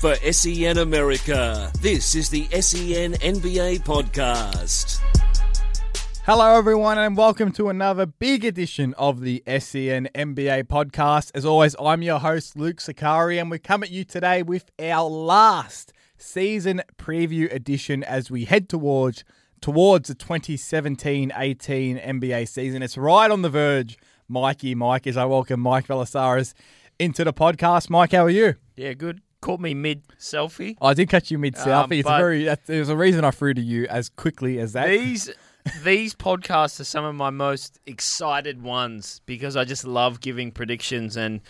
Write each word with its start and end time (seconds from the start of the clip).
For 0.00 0.14
SEN 0.16 0.76
America, 0.76 1.72
this 1.80 2.14
is 2.14 2.28
the 2.28 2.44
SEN 2.60 3.14
NBA 3.14 3.82
podcast. 3.82 5.00
Hello, 6.24 6.54
everyone, 6.54 6.98
and 6.98 7.16
welcome 7.16 7.50
to 7.52 7.70
another 7.70 8.04
big 8.04 8.44
edition 8.44 8.92
of 8.98 9.22
the 9.22 9.42
SEN 9.46 10.10
NBA 10.14 10.64
podcast. 10.64 11.30
As 11.34 11.46
always, 11.46 11.74
I'm 11.80 12.02
your 12.02 12.18
host, 12.18 12.56
Luke 12.56 12.76
Sicari, 12.76 13.40
and 13.40 13.50
we 13.50 13.58
come 13.58 13.82
at 13.82 13.90
you 13.90 14.04
today 14.04 14.42
with 14.42 14.70
our 14.78 15.08
last 15.08 15.94
season 16.18 16.82
preview 16.98 17.50
edition 17.50 18.04
as 18.04 18.30
we 18.30 18.44
head 18.44 18.68
towards 18.68 19.24
towards 19.62 20.08
the 20.08 20.14
2017-18 20.14 21.30
NBA 22.06 22.46
season. 22.48 22.82
It's 22.82 22.98
right 22.98 23.30
on 23.30 23.40
the 23.40 23.50
verge, 23.50 23.96
Mikey. 24.28 24.74
Mike, 24.74 25.06
as 25.06 25.16
I 25.16 25.24
welcome 25.24 25.60
Mike 25.60 25.86
Velisaris 25.86 26.52
into 26.98 27.24
the 27.24 27.32
podcast. 27.32 27.88
Mike, 27.88 28.12
how 28.12 28.24
are 28.24 28.30
you? 28.30 28.56
Yeah, 28.76 28.92
good. 28.92 29.22
Caught 29.46 29.60
me 29.60 29.74
mid 29.74 30.02
selfie. 30.18 30.76
I 30.82 30.92
did 30.92 31.08
catch 31.08 31.30
you 31.30 31.38
mid 31.38 31.54
selfie. 31.54 31.84
Um, 31.84 31.92
it's 31.92 32.08
very. 32.08 32.52
There's 32.66 32.88
a 32.88 32.96
reason 32.96 33.24
I 33.24 33.30
threw 33.30 33.54
to 33.54 33.60
you 33.60 33.86
as 33.86 34.08
quickly 34.08 34.58
as 34.58 34.72
that. 34.72 34.88
These 34.88 35.30
these 35.84 36.16
podcasts 36.16 36.80
are 36.80 36.84
some 36.84 37.04
of 37.04 37.14
my 37.14 37.30
most 37.30 37.78
excited 37.86 38.60
ones 38.60 39.20
because 39.24 39.54
I 39.54 39.62
just 39.62 39.84
love 39.84 40.20
giving 40.20 40.50
predictions 40.50 41.16
and 41.16 41.42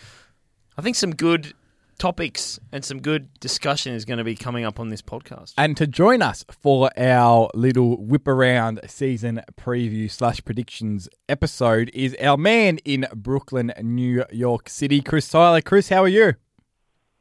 I 0.77 0.83
think 0.83 0.95
some 0.97 1.15
good 1.15 1.55
topics 1.99 2.61
and 2.71 2.85
some 2.85 3.01
good 3.01 3.33
discussion 3.41 3.95
is 3.95 4.05
going 4.05 4.19
to 4.19 4.25
be 4.25 4.37
coming 4.37 4.67
up 4.67 4.79
on 4.79 4.91
this 4.91 5.01
podcast. 5.01 5.55
And 5.57 5.75
to 5.79 5.87
join 5.87 6.21
us 6.21 6.45
for 6.51 6.91
our 6.99 7.51
little 7.55 7.97
whip 7.97 8.29
around 8.29 8.81
season 8.87 9.41
preview 9.59 10.11
slash 10.11 10.45
predictions 10.45 11.09
episode 11.31 11.91
is 11.95 12.15
our 12.21 12.37
man 12.37 12.77
in 12.85 13.07
Brooklyn, 13.15 13.73
New 13.83 14.27
York 14.31 14.69
City, 14.69 15.01
Chris 15.01 15.31
Tyler. 15.31 15.63
Chris, 15.63 15.89
how 15.89 16.05
are 16.05 16.09
you? 16.09 16.35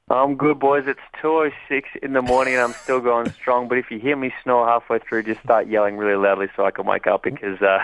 I'm 0.09 0.35
good, 0.35 0.59
boys. 0.59 0.83
It's 0.85 0.99
2.06 1.23 1.83
in 2.03 2.13
the 2.13 2.21
morning 2.21 2.53
and 2.53 2.61
I'm 2.61 2.73
still 2.73 2.99
going 2.99 3.31
strong. 3.31 3.67
But 3.67 3.79
if 3.79 3.89
you 3.89 3.99
hear 3.99 4.15
me 4.15 4.31
snore 4.43 4.67
halfway 4.67 4.99
through, 4.99 5.23
just 5.23 5.41
start 5.41 5.67
yelling 5.67 5.97
really 5.97 6.15
loudly 6.15 6.47
so 6.55 6.63
I 6.63 6.69
can 6.69 6.85
wake 6.85 7.07
up 7.07 7.23
because 7.23 7.59
uh, 7.59 7.79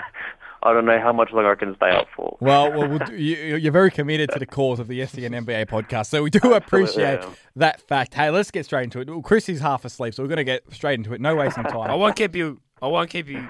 I 0.62 0.72
don't 0.72 0.86
know 0.86 1.00
how 1.00 1.12
much 1.12 1.32
longer 1.32 1.50
I 1.50 1.54
can 1.56 1.74
stay 1.74 1.90
up 1.90 2.06
for. 2.14 2.36
Well, 2.40 2.70
well, 2.70 2.88
we'll 2.88 3.00
do, 3.00 3.16
you, 3.16 3.56
you're 3.56 3.72
very 3.72 3.90
committed 3.90 4.30
to 4.30 4.38
the 4.38 4.46
cause 4.46 4.78
of 4.78 4.86
the 4.86 5.04
SEN 5.04 5.32
NBA 5.32 5.66
podcast, 5.66 6.06
so 6.06 6.22
we 6.22 6.30
do 6.30 6.54
appreciate 6.54 7.20
am. 7.22 7.34
that 7.56 7.80
fact. 7.80 8.14
Hey, 8.14 8.30
let's 8.30 8.52
get 8.52 8.66
straight 8.66 8.84
into 8.84 9.00
it. 9.00 9.10
Well, 9.10 9.20
Chris 9.20 9.48
is 9.48 9.58
half 9.58 9.84
asleep, 9.84 10.14
so 10.14 10.22
we're 10.22 10.28
going 10.28 10.36
to 10.36 10.44
get 10.44 10.62
straight 10.72 10.94
into 10.94 11.14
it. 11.14 11.20
No 11.20 11.34
wasting 11.34 11.64
time. 11.64 11.90
I 11.90 11.96
won't 11.96 12.14
keep 12.14 12.36
you. 12.36 12.60
I 12.80 12.86
won't 12.86 13.10
keep 13.10 13.26
you. 13.26 13.48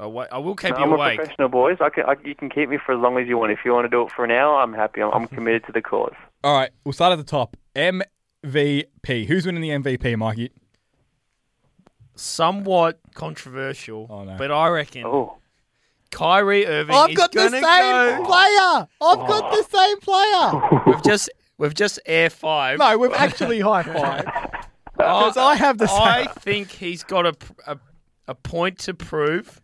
Awake. 0.00 0.28
I 0.32 0.38
will 0.38 0.56
keep 0.56 0.72
I'm 0.74 0.88
you 0.88 0.94
a 0.94 1.14
professional, 1.14 1.50
boys. 1.50 1.76
I 1.78 1.90
can, 1.90 2.04
I, 2.06 2.16
you 2.24 2.34
can 2.34 2.48
keep 2.48 2.70
me 2.70 2.78
for 2.84 2.94
as 2.94 3.00
long 3.00 3.18
as 3.18 3.28
you 3.28 3.36
want. 3.36 3.52
If 3.52 3.60
you 3.66 3.72
want 3.72 3.84
to 3.84 3.90
do 3.90 4.02
it 4.02 4.10
for 4.10 4.24
an 4.24 4.30
hour, 4.30 4.56
I'm 4.60 4.72
happy. 4.72 5.02
I'm, 5.02 5.12
I'm 5.12 5.28
committed 5.28 5.66
to 5.66 5.72
the 5.72 5.82
cause. 5.82 6.14
All 6.42 6.54
right, 6.54 6.70
we'll 6.84 6.92
start 6.92 7.12
at 7.12 7.18
the 7.18 7.24
top. 7.24 7.56
MVP. 7.76 9.26
Who's 9.26 9.44
winning 9.44 9.60
the 9.60 9.68
MVP, 9.70 10.16
Mikey? 10.16 10.50
Somewhat 12.14 12.98
controversial, 13.14 14.06
Oh, 14.08 14.24
no. 14.24 14.36
but 14.38 14.50
I 14.50 14.68
reckon 14.68 15.04
Oh, 15.04 15.36
Kyrie 16.10 16.66
Irving 16.66 16.94
I've 16.96 17.10
is 17.10 17.16
got 17.16 17.32
the 17.32 17.38
going 17.38 17.50
same 17.52 17.62
go. 17.62 18.24
player. 18.24 18.88
I've 19.00 19.28
got 19.28 19.52
the 19.52 19.64
oh. 19.70 19.76
same 19.76 20.00
player. 20.00 20.82
We've 20.86 21.02
just 21.02 21.30
we've 21.58 21.74
just 21.74 22.00
air 22.06 22.30
five. 22.30 22.78
No, 22.78 22.98
we've 22.98 23.12
actually 23.12 23.60
high 23.60 23.82
five. 23.82 24.24
Because 24.96 25.38
I 25.38 25.54
have 25.54 25.78
the 25.78 25.86
same. 25.86 25.98
I 25.98 26.26
think 26.26 26.70
he's 26.70 27.04
got 27.04 27.24
a, 27.24 27.34
a, 27.66 27.78
a 28.28 28.34
point 28.34 28.78
to 28.80 28.92
prove, 28.92 29.62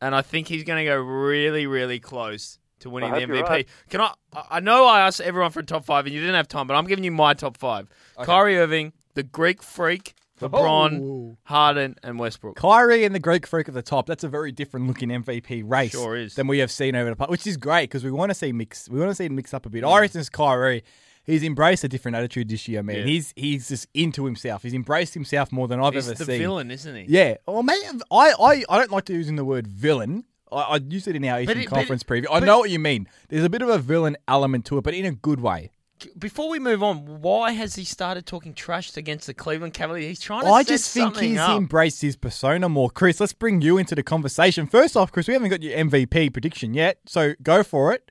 and 0.00 0.12
I 0.12 0.22
think 0.22 0.48
he's 0.48 0.64
going 0.64 0.84
to 0.84 0.90
go 0.90 0.96
really, 0.96 1.68
really 1.68 2.00
close 2.00 2.58
to 2.80 2.90
winning 2.90 3.12
the 3.12 3.20
MVP. 3.20 3.42
right. 3.48 3.68
Can 3.88 4.00
I? 4.00 4.12
I- 4.34 4.44
I 4.50 4.60
know 4.60 4.84
I 4.86 5.00
asked 5.00 5.20
everyone 5.20 5.50
for 5.50 5.60
a 5.60 5.64
top 5.64 5.84
five, 5.84 6.06
and 6.06 6.14
you 6.14 6.20
didn't 6.20 6.36
have 6.36 6.48
time, 6.48 6.66
but 6.66 6.74
I'm 6.74 6.86
giving 6.86 7.04
you 7.04 7.10
my 7.12 7.34
top 7.34 7.56
five: 7.56 7.88
Kyrie 8.22 8.58
Irving, 8.58 8.92
the 9.14 9.22
Greek 9.22 9.62
Freak, 9.62 10.14
LeBron, 10.40 11.00
Oh. 11.02 11.36
Harden, 11.44 11.96
and 12.02 12.18
Westbrook. 12.18 12.56
Kyrie 12.56 13.04
and 13.04 13.14
the 13.14 13.18
Greek 13.18 13.46
freak 13.46 13.68
at 13.68 13.74
the 13.74 13.82
top. 13.82 14.06
That's 14.06 14.24
a 14.24 14.28
very 14.28 14.52
different 14.52 14.86
looking 14.86 15.10
MVP 15.10 15.62
race 15.64 15.90
Sure 15.92 16.16
is. 16.16 16.34
than 16.34 16.46
we 16.46 16.58
have 16.58 16.70
seen 16.70 16.94
over 16.96 17.10
the 17.10 17.16
past, 17.16 17.30
which 17.30 17.46
is 17.46 17.56
great 17.56 17.84
because 17.90 18.04
we 18.04 18.10
want 18.10 18.30
to 18.30 18.34
see 18.34 18.52
mix. 18.52 18.88
We 18.88 18.98
want 18.98 19.10
to 19.10 19.14
see 19.14 19.24
it 19.26 19.32
mix 19.32 19.52
up 19.52 19.66
a 19.66 19.68
bit. 19.70 19.82
Mm. 19.84 19.92
I 19.92 20.00
reckon 20.00 20.20
it's 20.20 20.30
Kyrie. 20.30 20.82
He's 21.24 21.42
embraced 21.44 21.84
a 21.84 21.88
different 21.88 22.16
attitude 22.16 22.48
this 22.48 22.66
year, 22.66 22.82
man. 22.82 22.96
Yeah. 22.98 23.04
He's 23.04 23.32
he's 23.36 23.68
just 23.68 23.86
into 23.94 24.24
himself. 24.24 24.62
He's 24.62 24.72
embraced 24.74 25.12
himself 25.14 25.52
more 25.52 25.68
than 25.68 25.78
I've 25.80 25.92
He's 25.94 26.08
ever 26.08 26.16
seen. 26.16 26.26
He's 26.26 26.38
the 26.38 26.38
villain, 26.38 26.70
isn't 26.70 26.96
he? 26.96 27.04
Yeah. 27.08 27.34
Or 27.46 27.62
maybe 27.62 27.82
I, 28.10 28.32
I 28.40 28.64
I 28.68 28.78
don't 28.78 28.90
like 28.90 29.04
to 29.06 29.12
using 29.12 29.36
the 29.36 29.44
word 29.44 29.66
villain. 29.66 30.24
I, 30.52 30.56
I 30.62 30.76
used 30.76 31.08
it 31.08 31.16
in 31.16 31.24
our 31.24 31.40
Eastern 31.40 31.58
it- 31.58 31.66
Conference 31.66 32.02
it- 32.02 32.06
preview. 32.06 32.26
I 32.30 32.40
but- 32.40 32.46
know 32.46 32.58
what 32.58 32.70
you 32.70 32.78
mean. 32.78 33.08
There's 33.28 33.44
a 33.44 33.50
bit 33.50 33.62
of 33.62 33.68
a 33.68 33.78
villain 33.78 34.16
element 34.28 34.64
to 34.66 34.78
it, 34.78 34.82
but 34.84 34.94
in 34.94 35.04
a 35.04 35.12
good 35.12 35.40
way. 35.40 35.70
Before 36.18 36.48
we 36.48 36.58
move 36.58 36.82
on, 36.82 37.20
why 37.20 37.52
has 37.52 37.74
he 37.74 37.84
started 37.84 38.24
talking 38.24 38.54
trash 38.54 38.96
against 38.96 39.26
the 39.26 39.34
Cleveland 39.34 39.74
Cavaliers? 39.74 40.06
He's 40.08 40.20
trying 40.20 40.44
to 40.44 40.48
I 40.48 40.62
set 40.62 40.68
just 40.68 40.94
think 40.94 41.18
he's 41.18 41.36
up. 41.38 41.58
embraced 41.58 42.00
his 42.00 42.16
persona 42.16 42.70
more. 42.70 42.88
Chris, 42.88 43.20
let's 43.20 43.34
bring 43.34 43.60
you 43.60 43.76
into 43.76 43.94
the 43.94 44.02
conversation. 44.02 44.66
First 44.66 44.96
off, 44.96 45.12
Chris, 45.12 45.28
we 45.28 45.34
haven't 45.34 45.50
got 45.50 45.62
your 45.62 45.76
MVP 45.76 46.32
prediction 46.32 46.72
yet, 46.72 47.00
so 47.04 47.34
go 47.42 47.62
for 47.62 47.92
it. 47.92 48.10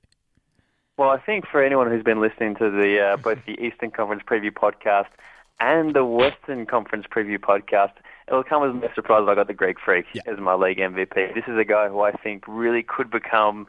well, 0.97 1.09
I 1.09 1.17
think 1.17 1.47
for 1.47 1.63
anyone 1.63 1.89
who's 1.89 2.03
been 2.03 2.21
listening 2.21 2.53
to 2.57 2.69
the 2.69 2.99
uh, 2.99 3.17
both 3.17 3.39
the 3.47 3.59
Eastern 3.59 3.89
Conference 3.89 4.21
preview 4.23 4.51
podcast 4.51 5.07
and 5.59 5.95
the 5.95 6.05
Western 6.05 6.67
Conference 6.67 7.05
preview 7.09 7.39
podcast, 7.39 7.93
it'll 8.29 8.43
come 8.43 8.63
as 8.63 8.81
no 8.81 8.87
surprise 8.95 9.25
that 9.25 9.31
I 9.31 9.35
got 9.35 9.47
the 9.47 9.53
Greek 9.53 9.77
Freak 9.83 10.05
as 10.27 10.39
my 10.39 10.53
league 10.53 10.77
MVP. 10.77 11.33
This 11.33 11.43
is 11.47 11.57
a 11.57 11.65
guy 11.65 11.89
who 11.89 12.01
I 12.01 12.11
think 12.11 12.43
really 12.47 12.83
could 12.83 13.09
become 13.11 13.67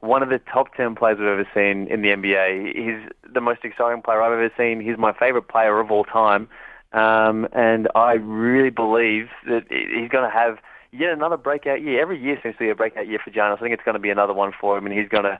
one 0.00 0.22
of 0.22 0.28
the 0.28 0.38
top 0.38 0.74
10 0.74 0.94
players 0.96 1.18
we've 1.18 1.28
ever 1.28 1.48
seen 1.54 1.86
in 1.86 2.02
the 2.02 2.08
NBA. 2.08 2.74
He's 2.74 3.08
the 3.32 3.40
most 3.40 3.64
exciting 3.64 4.02
player 4.02 4.20
I've 4.20 4.32
ever 4.32 4.50
seen. 4.56 4.80
He's 4.80 4.98
my 4.98 5.12
favorite 5.12 5.48
player 5.48 5.78
of 5.78 5.90
all 5.90 6.04
time. 6.04 6.48
Um, 6.92 7.48
and 7.52 7.88
I 7.94 8.14
really 8.14 8.70
believe 8.70 9.28
that 9.46 9.64
he's 9.70 10.10
going 10.10 10.28
to 10.28 10.30
have 10.30 10.58
yet 10.90 11.10
another 11.12 11.36
breakout 11.36 11.82
year. 11.82 12.02
Every 12.02 12.20
year 12.20 12.38
seems 12.42 12.56
to 12.56 12.58
be 12.58 12.68
a 12.70 12.74
breakout 12.74 13.08
year 13.08 13.18
for 13.24 13.30
Giannis. 13.30 13.58
I 13.58 13.60
think 13.60 13.72
it's 13.74 13.84
going 13.84 13.94
to 13.94 14.00
be 14.00 14.10
another 14.10 14.34
one 14.34 14.52
for 14.60 14.76
him, 14.76 14.86
and 14.86 14.94
he's 14.98 15.08
going 15.08 15.24
to 15.24 15.38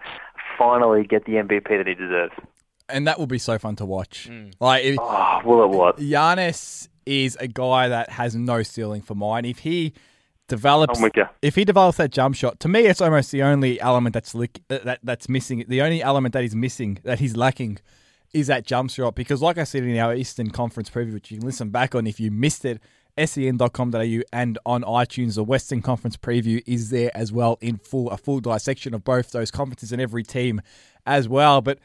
finally 0.56 1.05
get 1.05 1.25
the 1.27 1.32
MVP 1.32 1.69
that 1.69 1.87
he 1.87 1.94
deserves. 1.94 2.32
And 2.88 3.06
that 3.06 3.19
will 3.19 3.27
be 3.27 3.38
so 3.38 3.59
fun 3.59 3.77
to 3.77 3.84
watch. 3.84 4.31
Like, 4.61 4.84
if, 4.84 4.99
Oh, 5.00 5.41
well, 5.44 5.65
it 5.65 5.71
was. 5.71 5.94
Giannis 5.99 6.88
is 7.07 7.37
a 7.41 7.49
guy 7.49 7.89
that 7.89 8.11
has 8.11 8.35
no 8.35 8.63
ceiling 8.63 9.03
for 9.03 9.15
mine. 9.15 9.45
If 9.45 9.61
he 9.61 9.93
develops, 10.49 10.99
I'm 10.99 11.03
with 11.05 11.17
you. 11.17 11.25
if 11.41 11.55
he 11.55 11.65
develops 11.65 11.99
that 11.99 12.11
jump 12.11 12.35
shot, 12.37 12.61
to 12.61 12.69
me, 12.69 12.81
it's 12.81 13.01
almost 13.01 13.31
the 13.31 13.43
only 13.43 13.81
element 13.81 14.15
that's 14.15 14.35
lick, 14.35 14.61
that 14.69 15.01
that's 15.03 15.29
missing. 15.29 15.65
The 15.69 15.83
only 15.83 16.03
element 16.03 16.33
that 16.35 16.43
he's 16.43 16.57
missing, 16.57 16.99
that 17.05 17.21
he's 17.21 17.37
lacking, 17.37 17.79
is 18.33 18.47
that 18.49 18.67
jump 18.67 18.91
shot. 18.91 19.15
Because, 19.15 19.43
like 19.43 19.59
I 19.59 19.65
said 19.65 19.85
in 19.85 19.97
our 19.99 20.15
Eastern 20.15 20.51
Conference 20.51 20.91
preview, 20.91 21.15
which 21.15 21.31
you 21.31 21.39
can 21.39 21.47
listen 21.47 21.71
back 21.71 21.95
on 21.95 22.07
if 22.07 22.21
you 22.21 22.31
missed 22.31 22.65
it, 22.65 22.81
sen.com.au 23.19 24.21
and 24.33 24.59
on 24.65 24.83
iTunes, 24.83 25.35
the 25.35 25.45
Western 25.45 25.83
Conference 25.83 26.17
preview 26.17 26.62
is 26.67 26.91
there 26.91 27.11
as 27.15 27.33
well 27.33 27.59
in 27.61 27.77
full 27.77 28.11
a 28.11 28.17
full 28.17 28.41
dissection 28.41 28.95
of 28.95 29.05
both 29.05 29.33
those 29.33 29.51
conferences 29.51 29.93
and 29.93 30.01
every 30.01 30.23
team 30.23 30.61
as 31.07 31.29
well. 31.29 31.61
But 31.61 31.79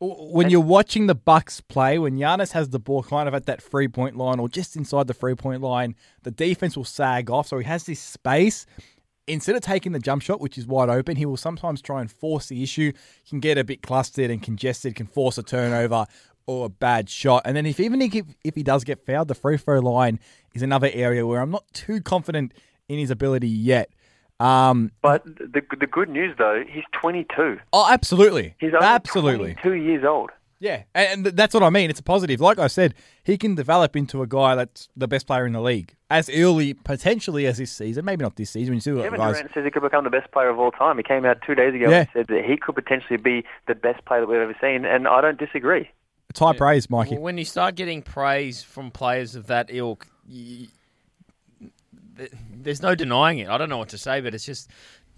when 0.00 0.50
you're 0.50 0.60
watching 0.60 1.06
the 1.06 1.14
Bucks 1.14 1.60
play, 1.60 1.98
when 1.98 2.18
Giannis 2.18 2.52
has 2.52 2.68
the 2.68 2.78
ball 2.78 3.02
kind 3.02 3.28
of 3.28 3.34
at 3.34 3.46
that 3.46 3.62
three 3.62 3.88
point 3.88 4.16
line 4.16 4.38
or 4.38 4.48
just 4.48 4.76
inside 4.76 5.06
the 5.06 5.14
three 5.14 5.34
point 5.34 5.62
line, 5.62 5.94
the 6.22 6.30
defense 6.30 6.76
will 6.76 6.84
sag 6.84 7.30
off. 7.30 7.48
So 7.48 7.58
he 7.58 7.64
has 7.64 7.84
this 7.84 8.00
space. 8.00 8.66
Instead 9.28 9.56
of 9.56 9.62
taking 9.62 9.90
the 9.90 9.98
jump 9.98 10.22
shot, 10.22 10.40
which 10.40 10.56
is 10.56 10.66
wide 10.66 10.88
open, 10.88 11.16
he 11.16 11.26
will 11.26 11.36
sometimes 11.36 11.82
try 11.82 12.00
and 12.00 12.10
force 12.10 12.46
the 12.46 12.62
issue. 12.62 12.92
He 13.24 13.30
can 13.30 13.40
get 13.40 13.58
a 13.58 13.64
bit 13.64 13.82
clustered 13.82 14.30
and 14.30 14.40
congested, 14.40 14.94
can 14.94 15.06
force 15.06 15.36
a 15.36 15.42
turnover 15.42 16.06
or 16.46 16.66
a 16.66 16.68
bad 16.68 17.10
shot. 17.10 17.42
And 17.44 17.56
then 17.56 17.66
if 17.66 17.80
even 17.80 18.00
if, 18.02 18.24
if 18.44 18.54
he 18.54 18.62
does 18.62 18.84
get 18.84 19.04
fouled, 19.04 19.28
the 19.28 19.34
free 19.34 19.56
throw 19.56 19.80
line 19.80 20.20
is 20.54 20.62
another 20.62 20.90
area 20.92 21.26
where 21.26 21.40
I'm 21.40 21.50
not 21.50 21.64
too 21.72 22.00
confident 22.00 22.54
in 22.88 22.98
his 22.98 23.10
ability 23.10 23.48
yet. 23.48 23.90
Um, 24.38 24.92
But 25.02 25.24
the 25.24 25.62
the 25.78 25.86
good 25.86 26.08
news 26.08 26.34
though, 26.38 26.62
he's 26.68 26.84
22. 26.92 27.58
oh, 27.72 27.88
absolutely, 27.90 28.54
He's 28.58 28.74
only 28.74 28.86
absolutely. 28.86 29.54
22 29.62 29.72
years 29.82 30.04
old. 30.04 30.30
Yeah, 30.58 30.84
and, 30.94 31.26
and 31.26 31.36
that's 31.36 31.52
what 31.52 31.62
I 31.62 31.68
mean. 31.68 31.90
It's 31.90 32.00
a 32.00 32.02
positive. 32.02 32.40
Like 32.40 32.58
I 32.58 32.66
said, 32.68 32.94
he 33.22 33.36
can 33.36 33.54
develop 33.54 33.94
into 33.94 34.22
a 34.22 34.26
guy 34.26 34.54
that's 34.54 34.88
the 34.96 35.06
best 35.06 35.26
player 35.26 35.44
in 35.46 35.52
the 35.52 35.60
league 35.60 35.94
as 36.08 36.30
early, 36.30 36.72
potentially, 36.72 37.44
as 37.46 37.58
this 37.58 37.70
season. 37.70 38.06
Maybe 38.06 38.22
not 38.24 38.36
this 38.36 38.50
season. 38.50 38.70
When 38.72 38.76
you 38.76 38.80
see 38.80 38.92
what 38.92 39.04
Kevin 39.04 39.18
guys. 39.20 39.34
Durant 39.36 39.52
says 39.52 39.64
he 39.66 39.70
could 39.70 39.82
become 39.82 40.04
the 40.04 40.10
best 40.10 40.30
player 40.32 40.48
of 40.48 40.58
all 40.58 40.70
time. 40.70 40.96
He 40.96 41.02
came 41.02 41.26
out 41.26 41.42
two 41.46 41.54
days 41.54 41.74
ago 41.74 41.90
Yeah. 41.90 41.98
and 42.00 42.08
said 42.14 42.26
that 42.28 42.44
he 42.46 42.56
could 42.56 42.74
potentially 42.74 43.18
be 43.18 43.44
the 43.68 43.74
best 43.74 44.02
player 44.06 44.20
that 44.22 44.28
we've 44.28 44.38
ever 44.40 44.56
seen, 44.58 44.86
and 44.86 45.06
I 45.06 45.20
don't 45.20 45.38
disagree. 45.38 45.90
It's 46.30 46.40
high 46.40 46.54
praise, 46.56 46.88
Mikey. 46.88 47.16
Well, 47.16 47.22
when 47.24 47.36
you 47.38 47.44
start 47.44 47.74
getting 47.74 48.00
praise 48.00 48.62
from 48.62 48.90
players 48.90 49.34
of 49.34 49.46
that 49.48 49.68
ilk, 49.70 50.06
y 50.26 50.32
th- 50.34 50.70
there's 52.50 52.82
no 52.82 52.94
denying 52.94 53.38
it. 53.38 53.48
I 53.48 53.58
don't 53.58 53.68
know 53.68 53.78
what 53.78 53.88
to 53.90 53.98
say, 53.98 54.20
but 54.20 54.34
it's 54.34 54.44
just 54.44 54.70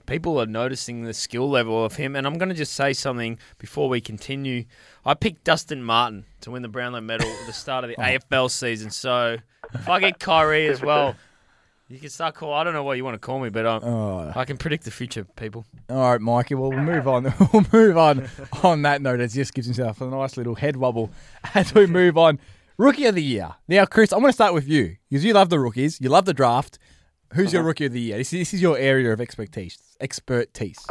people 0.07 0.41
are 0.41 0.47
noticing 0.47 1.05
the 1.05 1.15
skill 1.15 1.49
level 1.49 1.85
of 1.85 1.97
him. 1.97 2.17
And 2.17 2.27
I'm 2.27 2.39
going 2.39 2.49
to 2.49 2.55
just 2.55 2.73
say 2.73 2.93
something 2.93 3.39
before 3.59 3.89
we 3.89 4.01
continue. 4.01 4.65
I 5.05 5.15
picked 5.15 5.45
Dustin 5.45 5.83
Martin 5.83 6.25
to 6.41 6.51
win 6.51 6.63
the 6.63 6.69
Brownlow 6.69 7.01
medal 7.03 7.29
at 7.29 7.47
the 7.47 7.53
start 7.53 7.85
of 7.85 7.91
the 7.91 7.97
AFL 7.99 8.51
season. 8.51 8.91
So 8.91 9.37
if 9.75 9.89
I 9.89 10.01
get 10.01 10.19
Kyrie 10.19 10.67
as 10.67 10.81
well, 10.81 11.15
you 11.89 11.99
can 11.99 12.09
start 12.11 12.35
call. 12.35 12.53
I 12.55 12.65
don't 12.65 12.73
know 12.73 12.83
what 12.85 12.97
you 12.97 13.05
want 13.05 13.15
to 13.15 13.19
call 13.19 13.39
me, 13.39 13.51
but 13.51 13.67
um, 13.67 13.85
Oh. 13.85 14.33
I 14.35 14.45
can 14.45 14.57
predict 14.57 14.85
the 14.85 14.91
future, 14.91 15.25
people. 15.25 15.65
All 15.91 16.11
right, 16.11 16.21
Mikey. 16.21 16.55
Well, 16.55 16.71
we'll 16.71 16.81
move 16.81 17.07
on. 17.07 17.25
we'll 17.53 17.67
move 17.73 17.97
on 17.97 18.29
on 18.63 18.83
that 18.83 19.03
note. 19.03 19.21
As 19.21 19.35
just 19.35 19.55
gives 19.55 19.67
himself 19.67 20.01
a 20.01 20.07
nice 20.07 20.37
little 20.37 20.55
head 20.55 20.77
wobble 20.77 21.11
as 21.55 21.75
we 21.75 21.87
move 21.87 22.17
on 22.19 22.39
Rookie 22.79 23.07
of 23.07 23.15
the 23.17 23.23
year. 23.23 23.55
Now, 23.67 23.85
Chris, 23.87 24.13
I'm 24.13 24.21
going 24.21 24.29
to 24.31 24.35
start 24.35 24.55
with 24.55 24.69
you 24.69 24.97
because 25.11 25.25
you 25.25 25.33
love 25.35 25.51
the 25.51 25.59
rookies, 25.59 26.01
you 26.01 26.09
love 26.09 26.25
the 26.27 26.35
draft. 26.35 26.79
Who's 27.35 27.53
your 27.53 27.63
rookie 27.63 27.85
of 27.87 27.93
the 27.93 28.01
year? 28.01 28.17
This 28.19 28.33
is, 28.33 28.39
this 28.39 28.55
is 28.55 28.63
your 28.63 28.79
area 28.79 29.13
of 29.13 29.21
expertise. 29.21 29.79
Expertise. 30.01 30.87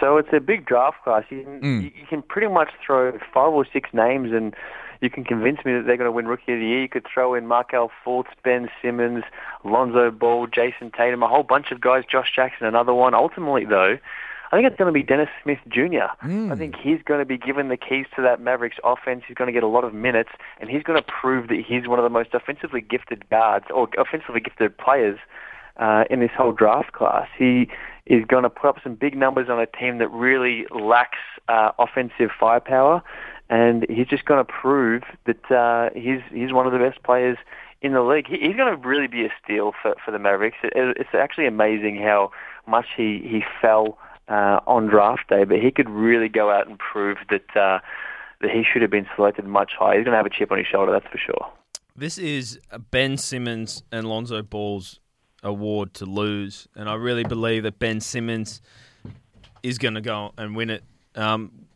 So 0.00 0.16
it's 0.18 0.28
a 0.32 0.40
big 0.40 0.64
draft 0.66 1.02
class. 1.02 1.24
You 1.30 1.42
can, 1.42 1.60
Mm. 1.60 1.82
you 1.84 1.90
you 2.00 2.06
can 2.08 2.22
pretty 2.22 2.48
much 2.48 2.70
throw 2.84 3.12
five 3.32 3.52
or 3.52 3.66
six 3.70 3.90
names 3.92 4.30
and 4.32 4.54
you 5.00 5.10
can 5.10 5.24
convince 5.24 5.64
me 5.64 5.72
that 5.74 5.84
they're 5.86 5.96
going 5.96 6.08
to 6.08 6.12
win 6.12 6.26
Rookie 6.28 6.52
of 6.54 6.60
the 6.60 6.64
Year. 6.66 6.82
You 6.82 6.88
could 6.88 7.06
throw 7.12 7.34
in 7.34 7.46
Markelle 7.46 7.90
Fultz, 8.04 8.28
Ben 8.42 8.70
Simmons, 8.80 9.24
Lonzo 9.64 10.10
Ball, 10.10 10.46
Jayson 10.46 10.90
Tatum, 10.96 11.22
a 11.22 11.28
whole 11.28 11.42
bunch 11.42 11.70
of 11.72 11.80
guys, 11.80 12.04
Josh 12.10 12.30
Jackson, 12.34 12.66
another 12.66 12.94
one. 12.94 13.12
Ultimately, 13.12 13.64
though, 13.66 13.98
I 14.54 14.58
think 14.58 14.68
it's 14.68 14.76
going 14.76 14.86
to 14.86 14.92
be 14.92 15.02
Dennis 15.02 15.30
Smith 15.42 15.58
Jr. 15.68 16.14
I 16.52 16.54
think 16.54 16.76
he's 16.76 17.02
going 17.04 17.18
to 17.18 17.24
be 17.24 17.36
given 17.36 17.70
the 17.70 17.76
keys 17.76 18.06
to 18.14 18.22
that 18.22 18.40
Mavericks 18.40 18.76
offense. 18.84 19.24
He's 19.26 19.34
going 19.34 19.48
to 19.48 19.52
get 19.52 19.64
a 19.64 19.68
lot 19.68 19.82
of 19.82 19.92
minutes, 19.92 20.30
and 20.60 20.70
he's 20.70 20.84
going 20.84 20.96
to 20.96 21.04
prove 21.04 21.48
that 21.48 21.64
he's 21.66 21.88
one 21.88 21.98
of 21.98 22.04
the 22.04 22.08
most 22.08 22.34
offensively 22.34 22.80
gifted 22.80 23.28
guards 23.30 23.64
or 23.74 23.88
offensively 23.98 24.40
gifted 24.40 24.78
players 24.78 25.18
uh, 25.78 26.04
in 26.08 26.20
this 26.20 26.30
whole 26.36 26.52
draft 26.52 26.92
class. 26.92 27.26
He 27.36 27.68
is 28.06 28.24
going 28.26 28.44
to 28.44 28.50
put 28.50 28.68
up 28.68 28.76
some 28.80 28.94
big 28.94 29.16
numbers 29.16 29.48
on 29.48 29.58
a 29.58 29.66
team 29.66 29.98
that 29.98 30.08
really 30.12 30.66
lacks 30.70 31.18
uh, 31.48 31.72
offensive 31.80 32.30
firepower, 32.38 33.02
and 33.50 33.84
he's 33.90 34.06
just 34.06 34.24
going 34.24 34.38
to 34.38 34.52
prove 34.52 35.02
that 35.26 35.50
uh, 35.50 35.90
he's 35.98 36.20
he's 36.30 36.52
one 36.52 36.64
of 36.64 36.72
the 36.72 36.78
best 36.78 37.02
players 37.02 37.38
in 37.82 37.92
the 37.92 38.02
league. 38.02 38.28
He, 38.28 38.38
he's 38.38 38.54
going 38.54 38.72
to 38.72 38.88
really 38.88 39.08
be 39.08 39.24
a 39.24 39.30
steal 39.42 39.72
for, 39.82 39.96
for 40.04 40.12
the 40.12 40.20
Mavericks. 40.20 40.58
It, 40.62 40.96
it's 40.96 41.12
actually 41.12 41.48
amazing 41.48 42.00
how 42.00 42.30
much 42.68 42.86
he 42.96 43.18
he 43.28 43.42
fell 43.60 43.98
uh, 44.28 44.60
on 44.66 44.86
draft 44.86 45.28
day, 45.28 45.44
but 45.44 45.58
he 45.58 45.70
could 45.70 45.88
really 45.88 46.28
go 46.28 46.50
out 46.50 46.66
and 46.66 46.78
prove 46.78 47.18
that 47.30 47.56
uh, 47.56 47.78
that 48.40 48.50
he 48.50 48.64
should 48.64 48.82
have 48.82 48.90
been 48.90 49.06
selected 49.16 49.46
much 49.46 49.72
higher. 49.78 49.96
He's 49.96 50.04
going 50.04 50.12
to 50.12 50.16
have 50.16 50.26
a 50.26 50.30
chip 50.30 50.50
on 50.52 50.58
his 50.58 50.66
shoulder, 50.66 50.92
that's 50.92 51.06
for 51.06 51.18
sure. 51.18 51.50
This 51.96 52.18
is 52.18 52.58
Ben 52.90 53.16
Simmons 53.16 53.82
and 53.92 54.08
Lonzo 54.08 54.42
Ball's 54.42 55.00
award 55.42 55.94
to 55.94 56.06
lose, 56.06 56.66
and 56.74 56.88
I 56.88 56.94
really 56.94 57.24
believe 57.24 57.62
that 57.62 57.78
Ben 57.78 58.00
Simmons 58.00 58.60
is 59.62 59.78
going 59.78 59.94
to 59.94 60.00
go 60.00 60.32
and 60.36 60.56
win 60.56 60.70
it. 60.70 60.84
Um, 61.14 61.66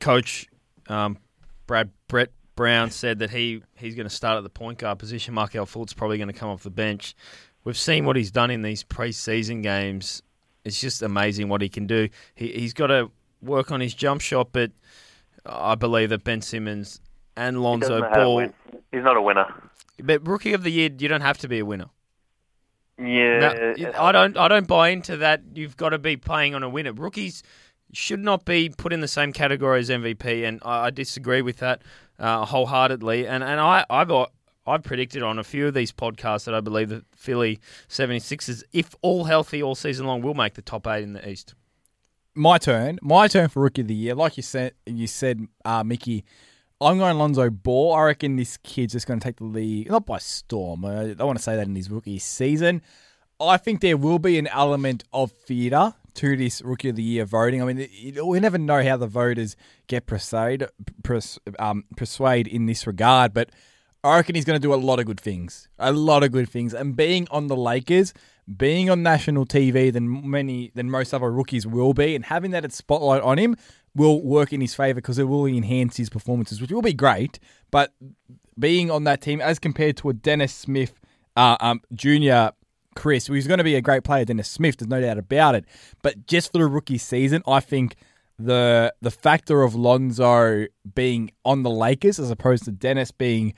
Coach 0.00 0.46
um, 0.88 1.18
Brad 1.66 1.90
Brett 2.08 2.30
Brown 2.56 2.90
said 2.90 3.20
that 3.20 3.30
he, 3.30 3.62
he's 3.76 3.94
going 3.94 4.08
to 4.08 4.14
start 4.14 4.36
at 4.36 4.42
the 4.42 4.50
point 4.50 4.78
guard 4.78 4.98
position. 4.98 5.34
Markelle 5.34 5.66
Fultz 5.66 5.94
probably 5.94 6.18
going 6.18 6.28
to 6.28 6.34
come 6.34 6.48
off 6.48 6.62
the 6.62 6.70
bench. 6.70 7.14
We've 7.64 7.78
seen 7.78 8.04
what 8.04 8.16
he's 8.16 8.30
done 8.30 8.50
in 8.50 8.62
these 8.62 8.82
preseason 8.82 9.62
games. 9.62 10.22
It's 10.68 10.80
just 10.80 11.02
amazing 11.02 11.48
what 11.48 11.60
he 11.62 11.68
can 11.68 11.86
do. 11.86 12.08
He, 12.34 12.52
he's 12.52 12.72
got 12.72 12.88
to 12.88 13.10
work 13.42 13.70
on 13.70 13.80
his 13.80 13.94
jump 13.94 14.20
shot, 14.20 14.50
but 14.52 14.70
I 15.44 15.74
believe 15.74 16.10
that 16.10 16.24
Ben 16.24 16.40
Simmons 16.40 17.00
and 17.36 17.62
Lonzo 17.62 17.88
doesn't 17.88 18.00
know 18.00 18.08
how 18.08 18.14
to 18.14 18.24
Ball. 18.24 18.80
He's 18.92 19.02
not 19.02 19.16
a 19.16 19.22
winner. 19.22 19.46
But 20.02 20.26
rookie 20.26 20.52
of 20.52 20.62
the 20.62 20.70
year, 20.70 20.90
you 20.96 21.08
don't 21.08 21.20
have 21.20 21.38
to 21.38 21.48
be 21.48 21.58
a 21.58 21.64
winner. 21.64 21.86
Yeah, 23.00 23.74
No, 23.78 23.92
I 23.96 24.12
don't. 24.12 24.36
I 24.36 24.48
don't 24.48 24.66
buy 24.66 24.88
into 24.88 25.16
that. 25.18 25.42
You've 25.54 25.76
got 25.76 25.90
to 25.90 25.98
be 25.98 26.16
playing 26.16 26.54
on 26.56 26.64
a 26.64 26.68
winner. 26.68 26.92
Rookies 26.92 27.44
should 27.92 28.20
not 28.20 28.44
be 28.44 28.70
put 28.70 28.92
in 28.92 29.00
the 29.00 29.08
same 29.08 29.32
category 29.32 29.78
as 29.80 29.88
MVP, 29.88 30.46
and 30.46 30.60
I, 30.64 30.86
I 30.86 30.90
disagree 30.90 31.40
with 31.40 31.58
that 31.58 31.82
uh, 32.18 32.44
wholeheartedly. 32.44 33.26
And 33.26 33.44
and 33.44 33.60
I 33.60 33.84
I've 33.88 34.10
I've 34.68 34.82
predicted 34.82 35.22
on 35.22 35.38
a 35.38 35.44
few 35.44 35.66
of 35.66 35.74
these 35.74 35.92
podcasts 35.92 36.44
that 36.44 36.54
I 36.54 36.60
believe 36.60 36.88
that 36.90 37.04
Philly 37.16 37.60
76ers, 37.88 38.62
if 38.72 38.94
all 39.02 39.24
healthy 39.24 39.62
all 39.62 39.74
season 39.74 40.06
long, 40.06 40.22
will 40.22 40.34
make 40.34 40.54
the 40.54 40.62
top 40.62 40.86
eight 40.86 41.02
in 41.02 41.14
the 41.14 41.28
East. 41.28 41.54
my 42.34 42.58
turn. 42.58 42.98
My 43.02 43.28
turn 43.28 43.48
for 43.48 43.62
rookie 43.62 43.80
of 43.82 43.88
the 43.88 43.94
year. 43.94 44.14
Like 44.14 44.36
you 44.36 44.42
said, 44.42 44.74
you 44.86 45.06
said, 45.06 45.46
uh, 45.64 45.82
Mickey. 45.84 46.24
I'm 46.80 46.98
going 46.98 47.18
Lonzo 47.18 47.50
Ball. 47.50 47.94
I 47.94 48.02
reckon 48.04 48.36
this 48.36 48.56
kid's 48.58 48.92
just 48.92 49.08
going 49.08 49.18
to 49.18 49.24
take 49.24 49.38
the 49.38 49.44
league 49.44 49.90
not 49.90 50.06
by 50.06 50.18
storm. 50.18 50.84
I 50.84 51.14
don't 51.14 51.26
want 51.26 51.36
to 51.38 51.42
say 51.42 51.56
that 51.56 51.66
in 51.66 51.74
his 51.74 51.90
rookie 51.90 52.20
season. 52.20 52.82
I 53.40 53.56
think 53.56 53.80
there 53.80 53.96
will 53.96 54.20
be 54.20 54.38
an 54.38 54.46
element 54.48 55.02
of 55.12 55.32
theatre 55.32 55.94
to 56.14 56.36
this 56.36 56.62
rookie 56.62 56.88
of 56.88 56.96
the 56.96 57.02
year 57.02 57.24
voting. 57.24 57.62
I 57.62 57.72
mean, 57.72 57.88
we 58.24 58.40
never 58.40 58.58
know 58.58 58.82
how 58.82 58.96
the 58.96 59.06
voters 59.06 59.56
get 59.86 60.06
persuade, 60.06 60.66
pers- 61.02 61.38
um, 61.58 61.84
persuade 61.96 62.46
in 62.46 62.66
this 62.66 62.86
regard, 62.86 63.32
but 63.32 63.50
I 64.04 64.16
reckon 64.16 64.34
he's 64.34 64.44
going 64.44 64.60
to 64.60 64.62
do 64.62 64.72
a 64.72 64.76
lot 64.76 65.00
of 65.00 65.06
good 65.06 65.20
things. 65.20 65.68
A 65.78 65.92
lot 65.92 66.22
of 66.22 66.30
good 66.30 66.48
things. 66.48 66.72
And 66.72 66.96
being 66.96 67.26
on 67.30 67.48
the 67.48 67.56
Lakers, 67.56 68.14
being 68.56 68.88
on 68.88 69.02
national 69.02 69.44
TV 69.44 69.92
than 69.92 70.30
many 70.30 70.70
than 70.74 70.90
most 70.90 71.12
other 71.12 71.30
rookies 71.30 71.66
will 71.66 71.94
be, 71.94 72.14
and 72.14 72.24
having 72.24 72.52
that 72.52 72.70
spotlight 72.72 73.22
on 73.22 73.38
him 73.38 73.56
will 73.94 74.22
work 74.22 74.52
in 74.52 74.60
his 74.60 74.74
favor 74.74 74.96
because 74.96 75.18
it 75.18 75.24
will 75.24 75.46
enhance 75.46 75.96
his 75.96 76.08
performances, 76.08 76.60
which 76.60 76.70
will 76.70 76.82
be 76.82 76.92
great. 76.92 77.38
But 77.70 77.92
being 78.58 78.90
on 78.90 79.04
that 79.04 79.20
team 79.20 79.40
as 79.40 79.58
compared 79.58 79.96
to 79.98 80.10
a 80.10 80.12
Dennis 80.12 80.54
Smith 80.54 81.00
uh, 81.36 81.56
um, 81.60 81.80
Junior 81.92 82.52
Chris, 82.94 83.26
who's 83.26 83.46
going 83.46 83.58
to 83.58 83.64
be 83.64 83.76
a 83.76 83.80
great 83.80 84.04
player, 84.04 84.24
Dennis 84.24 84.48
Smith, 84.48 84.76
there's 84.76 84.88
no 84.88 85.00
doubt 85.00 85.18
about 85.18 85.54
it. 85.54 85.64
But 86.02 86.26
just 86.26 86.52
for 86.52 86.58
the 86.58 86.66
rookie 86.66 86.98
season, 86.98 87.42
I 87.46 87.60
think 87.60 87.96
the 88.38 88.94
the 89.02 89.10
factor 89.10 89.62
of 89.62 89.74
Lonzo 89.74 90.66
being 90.94 91.32
on 91.44 91.64
the 91.64 91.70
Lakers 91.70 92.20
as 92.20 92.30
opposed 92.30 92.64
to 92.64 92.70
Dennis 92.70 93.10
being 93.10 93.54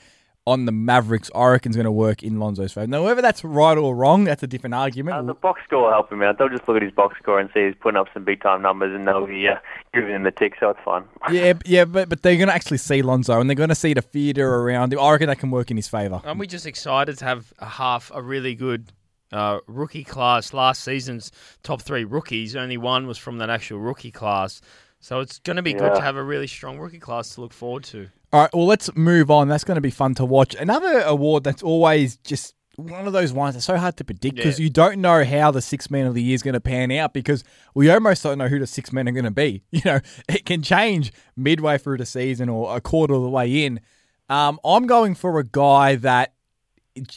on 0.46 0.64
the 0.64 0.72
Mavericks, 0.72 1.31
I 1.34 1.48
reckon 1.48 1.70
is 1.70 1.76
going 1.76 1.84
to 1.84 1.92
work 1.92 2.22
in 2.22 2.38
Lonzo's 2.38 2.72
favor. 2.72 2.87
Now, 2.87 3.04
whether 3.04 3.20
that's 3.20 3.44
right 3.44 3.76
or 3.76 3.94
wrong, 3.94 4.25
that's 4.25 4.42
a 4.42 4.46
different 4.46 4.75
argument. 4.75 5.16
Uh, 5.16 5.22
the 5.22 5.34
box 5.34 5.60
score 5.64 5.82
will 5.82 5.90
help 5.90 6.10
him 6.10 6.22
out. 6.22 6.38
They'll 6.38 6.48
just 6.48 6.66
look 6.66 6.76
at 6.76 6.82
his 6.82 6.92
box 6.92 7.19
score 7.19 7.38
and 7.38 7.50
see 7.52 7.66
he's 7.66 7.75
putting 7.78 7.98
up 7.98 8.08
some 8.14 8.25
big 8.25 8.42
time 8.42 8.62
numbers, 8.62 8.94
and 8.94 9.06
they'll 9.06 9.26
be 9.26 9.48
uh, 9.48 9.56
giving 9.92 10.10
him 10.10 10.22
the 10.22 10.31
tick, 10.31 10.54
so 10.58 10.70
it's 10.70 10.81
fine. 10.84 11.04
yeah, 11.31 11.52
yeah, 11.64 11.84
but 11.84 12.08
but 12.08 12.22
they're 12.22 12.37
going 12.37 12.48
to 12.48 12.54
actually 12.54 12.78
see 12.78 13.02
Lonzo 13.02 13.38
and 13.40 13.48
they're 13.48 13.54
going 13.54 13.69
to 13.69 13.75
see 13.75 13.94
the 13.94 14.02
theatre 14.02 14.54
around 14.56 14.92
him. 14.92 14.98
I 14.98 15.12
reckon 15.12 15.28
that 15.28 15.38
can 15.38 15.50
work 15.50 15.70
in 15.70 15.76
his 15.76 15.88
favor. 15.88 16.20
Aren't 16.25 16.40
we 16.40 16.46
just 16.46 16.66
excited 16.66 17.19
to 17.19 17.25
have 17.25 17.52
a 17.58 17.66
half 17.66 18.10
a 18.14 18.22
really 18.22 18.54
good 18.54 18.93
uh, 19.32 19.60
rookie 19.66 20.04
class? 20.04 20.54
Last 20.54 20.82
season's 20.82 21.31
top 21.62 21.82
three 21.82 22.04
rookies, 22.04 22.56
only 22.56 22.78
one 22.78 23.06
was 23.06 23.19
from 23.19 23.38
that 23.38 23.50
actual 23.50 23.78
rookie 23.78 24.10
class. 24.10 24.60
So 25.00 25.20
it's 25.20 25.38
going 25.38 25.56
to 25.56 25.62
be 25.62 25.73
good 25.73 25.94
to 25.94 26.00
have 26.00 26.17
a 26.17 26.23
really 26.23 26.47
strong 26.47 26.79
rookie 26.79 26.99
class 26.99 27.35
to 27.35 27.41
look 27.41 27.52
forward 27.52 27.85
to. 27.85 28.08
All 28.32 28.43
right, 28.43 28.50
well, 28.55 28.67
let's 28.67 28.94
move 28.94 29.31
on. 29.31 29.49
That's 29.49 29.64
going 29.64 29.76
to 29.76 29.81
be 29.81 29.91
fun 29.91 30.14
to 30.17 30.25
watch. 30.25 30.55
Another 30.55 31.00
award 31.00 31.43
that's 31.43 31.62
always 31.62 32.17
just 32.19 32.55
one 32.76 33.06
of 33.06 33.12
those 33.12 33.32
ones 33.32 33.55
that's 33.55 33.67
so 33.67 33.76
hard 33.76 33.97
to 33.97 34.05
predict 34.05 34.37
because 34.37 34.58
Yeah. 34.58 34.64
you 34.64 34.70
don't 34.70 35.00
know 35.00 35.25
how 35.25 35.50
the 35.50 35.61
six 35.62 35.91
men 35.91 36.06
of 36.06 36.14
the 36.14 36.23
year 36.23 36.35
is 36.35 36.43
going 36.43 36.55
to 36.55 36.61
pan 36.61 36.91
out 36.93 37.12
because 37.12 37.44
we 37.75 37.91
almost 37.91 38.23
don't 38.23 38.38
know 38.38 38.49
who 38.49 38.58
the 38.58 38.67
six 38.67 38.93
men 38.93 39.08
are 39.08 39.12
going 39.12 39.25
to 39.25 39.31
be. 39.31 39.62
You 39.73 39.81
know, 39.85 40.00
it 40.29 40.44
can 40.47 40.62
change 40.62 41.12
midway 41.37 41.79
through 41.79 41.96
the 41.99 42.06
season 42.06 42.49
or 42.49 42.76
a 42.76 42.81
quarter 42.81 43.14
of 43.14 43.22
the 43.22 43.29
way 43.31 43.65
in. 43.65 43.81
Um, 44.29 44.60
I'm 44.65 44.86
going 44.86 45.15
for 45.15 45.39
a 45.41 45.44
guy 45.44 45.96
that 45.96 46.34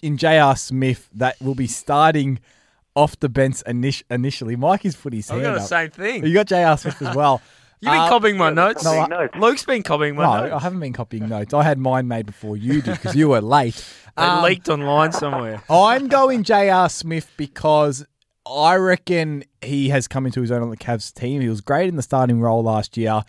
in 0.02 0.18
J.R. 0.18 0.56
Smith 0.56 1.10
that 1.14 1.40
will 1.42 1.56
be 1.56 1.68
starting 1.68 2.40
off 2.96 3.20
the 3.20 3.30
bench 3.30 3.62
init- 3.68 4.04
initially. 4.10 4.56
Mikey's 4.56 4.96
put 4.96 5.14
his 5.14 5.30
I've 5.30 5.42
hand 5.42 5.44
got 5.46 5.56
the 5.56 5.62
up. 5.62 5.68
same 5.68 5.90
thing. 5.92 6.26
You 6.26 6.34
got 6.34 6.48
J.R. 6.48 6.78
Smith 6.78 7.02
as 7.02 7.16
well. 7.16 7.42
You've 7.84 7.92
been 7.92 8.00
Uh, 8.02 8.10
copying 8.10 8.38
my 8.38 8.50
notes. 8.50 8.84
no, 8.84 8.92
I- 8.92 9.08
notes. 9.08 9.36
Luke's 9.38 9.66
been 9.66 9.84
copying 9.84 10.16
my 10.16 10.24
no, 10.24 10.42
notes. 10.44 10.54
I 10.56 10.60
haven't 10.60 10.80
been 10.80 10.94
copying 10.94 11.28
notes. 11.28 11.54
I 11.54 11.64
had 11.64 11.78
mine 11.78 12.08
made 12.08 12.26
before 12.26 12.56
you 12.56 12.82
did 12.82 12.94
because 12.96 13.16
you 13.16 13.30
were 13.30 13.42
late. 13.42 13.84
They 14.16 14.22
Um, 14.24 14.44
leaked 14.44 14.70
online 14.70 15.12
somewhere. 15.12 15.64
I'm 15.72 16.08
going 16.08 16.44
J.R. 16.44 16.88
Smith 16.88 17.32
because 17.36 18.06
I 18.46 18.76
reckon 18.76 19.44
he 19.62 19.90
has 19.90 20.08
come 20.08 20.28
into 20.28 20.40
his 20.42 20.52
own 20.52 20.62
on 20.62 20.70
the 20.70 20.78
Cavs 20.78 21.12
team. 21.12 21.42
He 21.42 21.50
was 21.50 21.62
great 21.62 21.90
in 21.90 21.96
the 21.96 22.04
starting 22.04 22.40
role 22.40 22.62
last 22.62 22.96
year. 22.96 23.24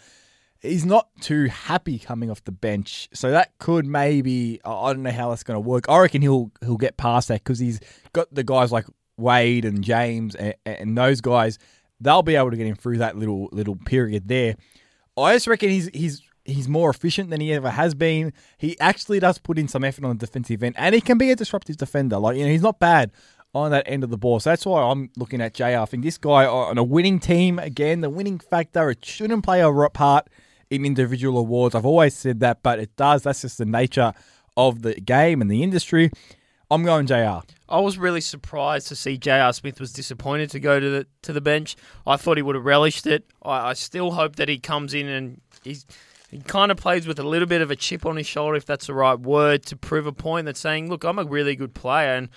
He's 0.61 0.84
not 0.84 1.08
too 1.23 1.46
happy 1.46 1.99
coming 1.99 2.30
off 2.30 2.44
the 2.44 2.52
bench, 2.52 3.08
so 3.14 3.30
that 3.30 3.52
could 3.58 3.87
maybe 3.87 4.61
I 4.64 4.92
don't 4.92 5.02
know 5.02 5.11
how 5.11 5.30
that's 5.30 5.42
going 5.42 5.56
to 5.56 5.61
work. 5.61 5.87
I 5.88 5.99
reckon 6.00 6.20
he'll 6.23 6.50
he'll 6.61 6.76
get 6.76 6.96
past 6.99 7.28
that 7.28 7.42
because 7.44 7.58
he's 7.58 7.80
got 8.12 8.34
the 8.34 8.44
guys 8.44 8.70
like 8.70 8.84
Wade 9.16 9.64
and 9.64 9.82
James 9.84 10.34
and, 10.34 10.54
and 10.66 10.96
those 10.99 11.20
guys. 11.23 11.58
They'll 12.01 12.23
be 12.23 12.37
able 12.37 12.51
to 12.51 12.57
get 12.57 12.67
him 12.67 12.77
through 12.77 12.99
that 12.99 13.17
little 13.17 13.49
little 13.53 13.77
period 13.77 14.29
there. 14.29 14.57
I 15.17 15.35
just 15.35 15.47
reckon 15.47 15.71
he's 15.71 15.89
he's 15.95 16.23
he's 16.45 16.69
more 16.69 16.91
efficient 16.91 17.31
than 17.31 17.41
he 17.41 17.53
ever 17.53 17.71
has 17.71 17.95
been. 17.95 18.33
He 18.59 18.79
actually 18.81 19.21
does 19.21 19.39
put 19.39 19.59
in 19.59 19.69
some 19.69 19.85
effort 19.85 20.05
on 20.05 20.17
the 20.17 20.27
defensive 20.27 20.63
end, 20.63 20.75
and 20.79 20.95
he 20.95 21.01
can 21.01 21.19
be 21.19 21.31
a 21.31 21.37
disruptive 21.37 21.77
defender. 21.77 22.19
Like 22.19 22.37
you 22.37 22.45
know, 22.45 22.51
he's 22.51 22.63
not 22.63 22.79
bad 22.79 23.13
on 23.55 23.71
that 23.71 23.85
end 23.87 24.03
of 24.03 24.11
the 24.11 24.19
ball. 24.19 24.41
So 24.41 24.51
that's 24.51 24.67
why 24.67 24.83
I'm 24.83 25.11
looking 25.17 25.41
at 25.41 25.55
JR. 25.55 25.65
I 25.65 25.85
think 25.85 26.03
this 26.03 26.19
guy 26.19 26.45
on 26.45 26.77
a 26.77 26.83
winning 26.83 27.21
team 27.21 27.59
again, 27.59 28.01
the 28.01 28.11
winning 28.11 28.39
factor 28.39 28.91
it 28.91 29.05
shouldn't 29.05 29.45
play 29.45 29.61
a 29.61 29.91
part 29.91 30.29
in 30.71 30.85
individual 30.85 31.39
awards. 31.39 31.75
I've 31.75 31.87
always 31.87 32.17
said 32.17 32.41
that, 32.41 32.63
but 32.63 32.79
it 32.79 32.97
does. 32.97 33.23
That's 33.23 33.43
just 33.43 33.59
the 33.59 33.65
nature 33.65 34.13
of 34.57 34.83
the 34.83 34.95
game 34.95 35.41
and 35.41 35.51
the 35.51 35.63
industry. 35.63 36.11
I'm 36.71 36.83
going 36.83 37.06
JR. 37.06 37.40
I 37.68 37.80
was 37.80 37.99
really 37.99 38.21
surprised 38.21 38.88
to 38.88 38.97
see 38.97 39.16
J.R. 39.16 39.52
Smith 39.52 39.80
was 39.80 39.92
disappointed 39.92 40.50
to 40.50 40.61
go 40.61 40.80
to 40.80 40.90
the 40.90 41.06
to 41.23 41.33
the 41.33 41.40
bench. 41.40 41.76
I 42.06 42.16
thought 42.16 42.37
he 42.37 42.42
would 42.42 42.54
have 42.54 42.64
relished 42.64 43.06
it. 43.06 43.25
I, 43.42 43.71
I 43.71 43.73
still 43.75 44.12
hope 44.12 44.37
that 44.37 44.49
he 44.49 44.59
comes 44.59 44.94
in 44.94 45.06
and 45.09 45.40
he's 45.62 45.87
he 46.30 46.40
kind 46.40 46.73
of 46.73 46.76
plays 46.76 47.06
with 47.06 47.18
a 47.18 47.23
little 47.23 47.47
bit 47.47 47.61
of 47.61 47.71
a 47.71 47.76
chip 47.76 48.04
on 48.04 48.16
his 48.16 48.26
shoulder, 48.26 48.56
if 48.56 48.66
that's 48.66 48.88
the 48.88 48.94
right 48.94 49.18
word, 49.18 49.64
to 49.66 49.76
prove 49.76 50.06
a 50.06 50.12
point 50.12 50.47
that's 50.47 50.59
saying, 50.59 50.88
look, 50.88 51.04
I'm 51.04 51.18
a 51.18 51.25
really 51.25 51.54
good 51.54 51.75
player 51.75 52.14
and 52.14 52.28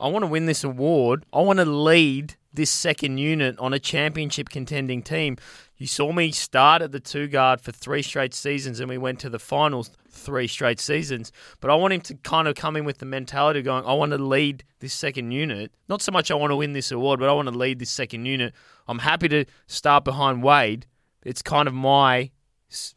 I 0.00 0.08
want 0.08 0.24
to 0.24 0.26
win 0.26 0.46
this 0.46 0.64
award. 0.64 1.24
I 1.32 1.40
want 1.40 1.60
to 1.60 1.64
lead 1.64 2.34
this 2.52 2.70
second 2.70 3.18
unit 3.18 3.58
on 3.58 3.72
a 3.72 3.78
championship 3.78 4.48
contending 4.48 5.02
team. 5.02 5.36
You 5.76 5.86
saw 5.86 6.12
me 6.12 6.32
start 6.32 6.82
at 6.82 6.92
the 6.92 7.00
two 7.00 7.28
guard 7.28 7.60
for 7.60 7.72
three 7.72 8.02
straight 8.02 8.34
seasons, 8.34 8.80
and 8.80 8.88
we 8.88 8.98
went 8.98 9.20
to 9.20 9.30
the 9.30 9.38
finals 9.38 9.90
three 10.14 10.46
straight 10.46 10.80
seasons. 10.80 11.32
But 11.60 11.70
I 11.70 11.74
want 11.74 11.92
him 11.92 12.00
to 12.02 12.14
kind 12.14 12.48
of 12.48 12.54
come 12.54 12.76
in 12.76 12.84
with 12.84 12.98
the 12.98 13.06
mentality 13.06 13.60
of 13.60 13.64
going, 13.64 13.84
I 13.84 13.92
want 13.92 14.12
to 14.12 14.18
lead 14.18 14.64
this 14.80 14.92
second 14.92 15.32
unit. 15.32 15.72
Not 15.88 16.02
so 16.02 16.12
much 16.12 16.30
I 16.30 16.34
want 16.34 16.50
to 16.50 16.56
win 16.56 16.72
this 16.72 16.90
award, 16.90 17.20
but 17.20 17.28
I 17.28 17.32
want 17.32 17.48
to 17.48 17.54
lead 17.56 17.78
this 17.78 17.90
second 17.90 18.26
unit. 18.26 18.54
I'm 18.88 19.00
happy 19.00 19.28
to 19.28 19.44
start 19.66 20.04
behind 20.04 20.42
Wade. 20.42 20.86
It's 21.24 21.42
kind 21.42 21.68
of 21.68 21.74
my, 21.74 22.30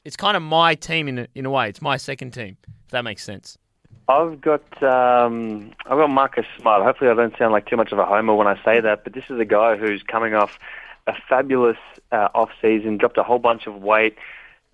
it's 0.03 0.17
kind 0.17 0.37
of 0.37 0.43
my 0.43 0.75
team 0.75 1.07
in 1.07 1.19
a, 1.19 1.27
in 1.35 1.45
a 1.45 1.49
way. 1.49 1.69
It's 1.69 1.81
my 1.81 1.97
second 1.97 2.31
team. 2.31 2.57
If 2.85 2.91
that 2.91 3.03
makes 3.03 3.23
sense. 3.23 3.57
I've 4.09 4.39
got 4.39 4.83
um, 4.83 5.71
I've 5.85 5.97
got 5.97 6.09
Marcus 6.09 6.45
Smart. 6.57 6.81
Hopefully, 6.81 7.09
I 7.09 7.13
don't 7.13 7.37
sound 7.37 7.51
like 7.51 7.65
too 7.65 7.75
much 7.75 7.91
of 7.91 7.99
a 7.99 8.05
homer 8.05 8.33
when 8.35 8.47
I 8.47 8.55
say 8.63 8.79
that, 8.79 9.03
but 9.03 9.13
this 9.13 9.25
is 9.29 9.37
a 9.37 9.45
guy 9.45 9.75
who's 9.75 10.01
coming 10.01 10.33
off 10.33 10.57
a 11.07 11.13
fabulous 11.27 11.77
uh, 12.11 12.29
off 12.33 12.49
season, 12.61 12.97
dropped 12.97 13.17
a 13.17 13.23
whole 13.23 13.39
bunch 13.39 13.67
of 13.67 13.75
weight. 13.81 14.17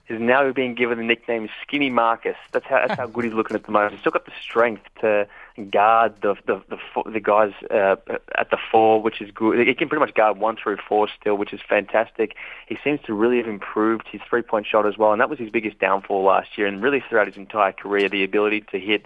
Is 0.10 0.20
now 0.20 0.52
being 0.52 0.76
given 0.76 0.98
the 0.98 1.04
nickname 1.06 1.48
Skinny 1.62 1.90
Marcus. 1.90 2.36
That's 2.52 2.66
how 2.66 2.86
that's 2.86 3.00
how 3.00 3.08
good 3.08 3.24
he's 3.24 3.34
looking 3.34 3.56
at 3.56 3.64
the 3.64 3.72
moment. 3.72 3.94
He's 3.94 4.02
still 4.02 4.12
got 4.12 4.26
the 4.26 4.34
strength 4.42 4.84
to 5.00 5.28
guard 5.72 6.16
the 6.22 6.36
the 6.46 6.62
the, 6.68 7.10
the 7.10 7.20
guys 7.22 7.54
uh, 7.72 7.96
at 8.38 8.50
the 8.50 8.58
four, 8.70 9.02
which 9.02 9.22
is 9.22 9.32
good. 9.32 9.66
He 9.66 9.74
can 9.74 9.88
pretty 9.88 10.02
much 10.02 10.14
guard 10.14 10.40
one 10.40 10.58
through 10.58 10.78
four 10.90 11.08
still, 11.08 11.36
which 11.36 11.54
is 11.54 11.62
fantastic. 11.68 12.36
He 12.68 12.78
seems 12.84 13.00
to 13.06 13.14
really 13.14 13.38
have 13.38 13.48
improved 13.48 14.06
his 14.12 14.20
three 14.30 14.42
point 14.42 14.68
shot 14.68 14.86
as 14.86 14.98
well, 14.98 15.14
and 15.14 15.22
that 15.22 15.30
was 15.30 15.40
his 15.40 15.50
biggest 15.50 15.80
downfall 15.80 16.24
last 16.24 16.58
year, 16.58 16.68
and 16.68 16.84
really 16.84 17.02
throughout 17.08 17.28
his 17.28 17.38
entire 17.38 17.72
career, 17.72 18.10
the 18.10 18.26
ability 18.26 18.66
to 18.72 18.80
hit 18.80 19.06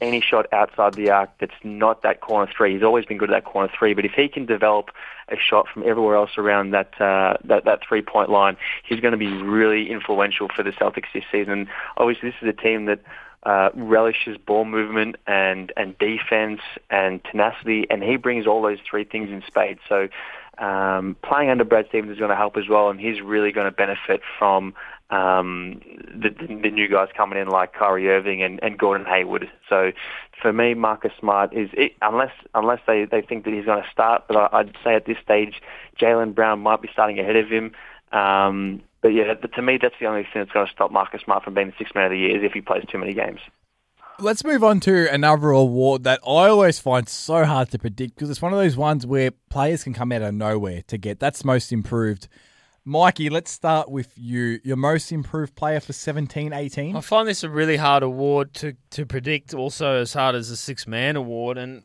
any 0.00 0.20
shot 0.20 0.46
outside 0.52 0.94
the 0.94 1.10
arc 1.10 1.30
that's 1.40 1.52
not 1.64 2.02
that 2.02 2.20
corner 2.20 2.50
three. 2.56 2.74
He's 2.74 2.82
always 2.82 3.04
been 3.04 3.18
good 3.18 3.30
at 3.30 3.44
that 3.44 3.50
corner 3.50 3.70
three, 3.76 3.94
but 3.94 4.04
if 4.04 4.12
he 4.12 4.28
can 4.28 4.46
develop 4.46 4.90
a 5.28 5.36
shot 5.36 5.66
from 5.72 5.82
everywhere 5.82 6.16
else 6.16 6.38
around 6.38 6.70
that 6.70 7.00
uh, 7.00 7.36
that, 7.44 7.64
that 7.64 7.80
three 7.86 8.02
point 8.02 8.30
line, 8.30 8.56
he's 8.84 9.00
going 9.00 9.12
to 9.12 9.18
be 9.18 9.32
really 9.42 9.90
influential 9.90 10.48
for 10.54 10.62
the 10.62 10.70
Celtics 10.70 11.12
this 11.12 11.24
season. 11.30 11.68
Obviously, 11.96 12.30
this 12.30 12.36
is 12.40 12.48
a 12.48 12.52
team 12.52 12.86
that 12.86 13.00
uh, 13.42 13.70
relishes 13.74 14.36
ball 14.36 14.64
movement 14.64 15.16
and 15.26 15.72
and 15.76 15.98
defense 15.98 16.60
and 16.90 17.22
tenacity, 17.24 17.86
and 17.90 18.02
he 18.02 18.16
brings 18.16 18.46
all 18.46 18.62
those 18.62 18.78
three 18.88 19.04
things 19.04 19.30
in 19.30 19.42
spades. 19.46 19.80
So. 19.88 20.08
Um, 20.58 21.14
playing 21.22 21.50
under 21.50 21.62
Brad 21.62 21.86
Stevens 21.88 22.10
is 22.10 22.18
going 22.18 22.30
to 22.30 22.36
help 22.36 22.56
as 22.56 22.68
well, 22.68 22.90
and 22.90 22.98
he's 22.98 23.20
really 23.20 23.52
going 23.52 23.66
to 23.66 23.70
benefit 23.70 24.22
from 24.40 24.74
um, 25.10 25.80
the, 26.14 26.30
the 26.30 26.70
new 26.70 26.88
guys 26.88 27.08
coming 27.16 27.38
in 27.38 27.48
like 27.48 27.72
Kyrie 27.72 28.10
Irving 28.10 28.42
and, 28.42 28.60
and 28.62 28.78
Gordon 28.78 29.06
Hayward. 29.06 29.50
So 29.68 29.92
for 30.40 30.52
me, 30.52 30.74
Marcus 30.74 31.12
Smart 31.18 31.52
is 31.54 31.70
it, 31.72 31.92
unless 32.02 32.32
unless 32.54 32.80
they, 32.86 33.04
they 33.04 33.22
think 33.22 33.44
that 33.44 33.54
he's 33.54 33.64
going 33.64 33.82
to 33.82 33.90
start, 33.90 34.24
but 34.28 34.36
I, 34.36 34.58
I'd 34.58 34.76
say 34.84 34.94
at 34.94 35.06
this 35.06 35.16
stage, 35.22 35.62
Jaylen 36.00 36.34
Brown 36.34 36.60
might 36.60 36.82
be 36.82 36.88
starting 36.92 37.18
ahead 37.18 37.36
of 37.36 37.48
him. 37.48 37.72
Um, 38.12 38.82
but 39.00 39.08
yeah, 39.08 39.34
to 39.34 39.62
me, 39.62 39.78
that's 39.80 39.94
the 40.00 40.06
only 40.06 40.22
thing 40.22 40.42
that's 40.42 40.50
going 40.50 40.66
to 40.66 40.72
stop 40.72 40.90
Marcus 40.90 41.22
Smart 41.22 41.44
from 41.44 41.54
being 41.54 41.68
the 41.68 41.74
sixth 41.78 41.94
man 41.94 42.06
of 42.06 42.10
the 42.10 42.18
year 42.18 42.36
is 42.36 42.42
if 42.42 42.52
he 42.52 42.60
plays 42.60 42.84
too 42.90 42.98
many 42.98 43.14
games. 43.14 43.40
Let's 44.20 44.42
move 44.42 44.64
on 44.64 44.80
to 44.80 45.08
another 45.12 45.50
award 45.50 46.02
that 46.02 46.18
I 46.26 46.48
always 46.48 46.80
find 46.80 47.08
so 47.08 47.44
hard 47.44 47.70
to 47.70 47.78
predict 47.78 48.16
because 48.16 48.28
it's 48.30 48.42
one 48.42 48.52
of 48.52 48.58
those 48.58 48.76
ones 48.76 49.06
where 49.06 49.30
players 49.48 49.84
can 49.84 49.94
come 49.94 50.10
out 50.10 50.22
of 50.22 50.34
nowhere 50.34 50.82
to 50.88 50.98
get. 50.98 51.20
That's 51.20 51.44
most 51.44 51.70
improved. 51.70 52.26
Mikey, 52.88 53.28
let's 53.28 53.50
start 53.50 53.90
with 53.90 54.14
you. 54.16 54.60
Your 54.64 54.78
most 54.78 55.12
improved 55.12 55.54
player 55.54 55.78
for 55.78 55.92
17 55.92 56.54
18? 56.54 56.96
I 56.96 57.00
find 57.02 57.28
this 57.28 57.44
a 57.44 57.50
really 57.50 57.76
hard 57.76 58.02
award 58.02 58.54
to, 58.54 58.76
to 58.92 59.04
predict, 59.04 59.52
also 59.52 59.96
as 60.00 60.14
hard 60.14 60.34
as 60.34 60.48
the 60.48 60.56
six 60.56 60.86
man 60.86 61.14
award. 61.14 61.58
And 61.58 61.82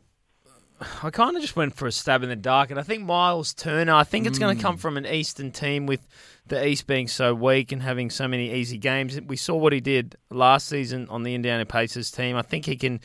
I 1.04 1.10
kind 1.10 1.36
of 1.36 1.42
just 1.42 1.58
went 1.58 1.76
for 1.76 1.88
a 1.88 1.92
stab 1.92 2.24
in 2.24 2.30
the 2.30 2.38
dark. 2.38 2.72
And 2.72 2.80
I 2.80 2.84
think 2.84 3.04
Miles 3.04 3.54
Turner, 3.54 3.94
I 3.94 4.06
think 4.06 4.28
it's 4.28 4.38
mm. 4.38 4.44
going 4.44 4.56
to 4.56 4.64
come 4.64 4.78
from 4.78 4.96
an 4.96 5.06
Eastern 5.06 5.52
team 5.52 5.88
with 5.88 6.08
the 6.48 6.66
East 6.66 6.88
being 6.88 7.10
so 7.10 7.34
weak 7.34 7.74
and 7.74 7.82
having 7.82 8.10
so 8.10 8.26
many 8.26 8.54
easy 8.54 8.78
games. 8.78 9.20
We 9.20 9.36
saw 9.36 9.58
what 9.58 9.74
he 9.74 9.82
did 9.82 10.16
last 10.30 10.70
season 10.70 11.10
on 11.10 11.24
the 11.24 11.36
Indiana 11.36 11.66
Pacers 11.66 12.12
team. 12.12 12.38
I 12.38 12.44
think 12.44 12.66
he 12.66 12.78
can. 12.78 13.02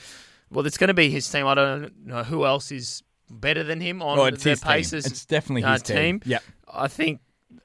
Well, 0.52 0.64
it's 0.68 0.78
going 0.78 0.86
to 0.86 0.94
be 0.94 1.10
his 1.10 1.28
team. 1.28 1.48
I 1.48 1.54
don't 1.56 2.06
know 2.06 2.22
who 2.22 2.46
else 2.46 2.70
is 2.70 3.02
better 3.28 3.64
than 3.64 3.80
him 3.80 4.02
on 4.02 4.20
oh, 4.20 4.30
the 4.30 4.56
Pacers. 4.56 5.02
Team. 5.02 5.10
It's 5.10 5.26
definitely 5.26 5.62
his 5.62 5.80
uh, 5.80 5.84
team. 5.84 6.20
team. 6.20 6.30
Yeah, 6.30 6.38
I 6.72 6.86
think 6.86 7.22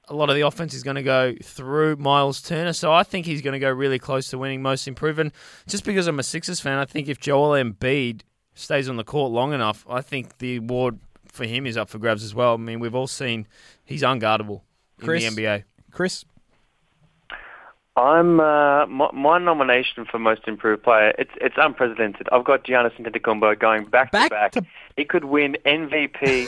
a 0.08 0.16
lot 0.16 0.30
of 0.30 0.36
the 0.36 0.42
offense 0.42 0.74
is 0.74 0.84
going 0.84 0.96
to 0.96 1.04
go 1.04 1.36
through 1.42 1.98
Miles 1.98 2.42
Turner. 2.42 2.74
So 2.74 2.92
I 2.92 3.04
think 3.04 3.26
he's 3.26 3.42
going 3.42 3.54
to 3.54 3.60
go 3.60 3.70
really 3.70 4.00
close 4.00 4.30
to 4.30 4.38
winning 4.38 4.62
most 4.62 4.88
improved. 4.88 5.20
And 5.20 5.32
just 5.68 5.84
because 5.84 6.08
I'm 6.08 6.20
a 6.20 6.24
Sixers 6.24 6.60
fan, 6.60 6.78
I 6.78 6.86
think 6.86 7.08
if 7.08 7.20
Joel 7.20 7.52
Embiid 7.52 8.22
stays 8.54 8.90
on 8.90 8.98
the 8.98 9.04
court 9.04 9.32
long 9.32 9.54
enough, 9.54 9.86
I 9.90 10.02
think 10.02 10.38
the 10.38 10.58
award 10.58 11.00
for 11.28 11.46
him 11.46 11.66
is 11.66 11.78
up 11.78 11.90
for 11.90 11.98
grabs 11.98 12.24
as 12.24 12.36
well. 12.36 12.54
I 12.54 12.58
mean, 12.58 12.80
we've 12.80 12.96
all 12.96 13.08
seen 13.08 13.48
he's 13.84 14.04
unguardable 14.04 14.62
Chris, 15.00 15.24
in 15.24 15.36
the 15.36 15.42
NBA. 15.42 15.64
Chris? 15.92 16.26
I'm 17.96 18.40
uh, 18.40 18.88
my, 18.88 19.12
my, 19.14 19.38
nomination 19.38 20.06
for 20.06 20.18
most 20.18 20.48
improved 20.48 20.82
player. 20.82 21.14
It's 21.20 21.30
it's 21.40 21.56
unprecedented. 21.58 22.28
I've 22.32 22.44
got 22.44 22.64
Giannis 22.64 23.00
Antetokounmpo 23.00 23.60
going 23.60 23.86
back, 23.86 24.12
back 24.12 24.30
to 24.30 24.36
back. 24.36 24.52
To... 24.54 24.66
He 24.96 25.06
could 25.06 25.26
win 25.26 25.58
MVP 25.66 26.48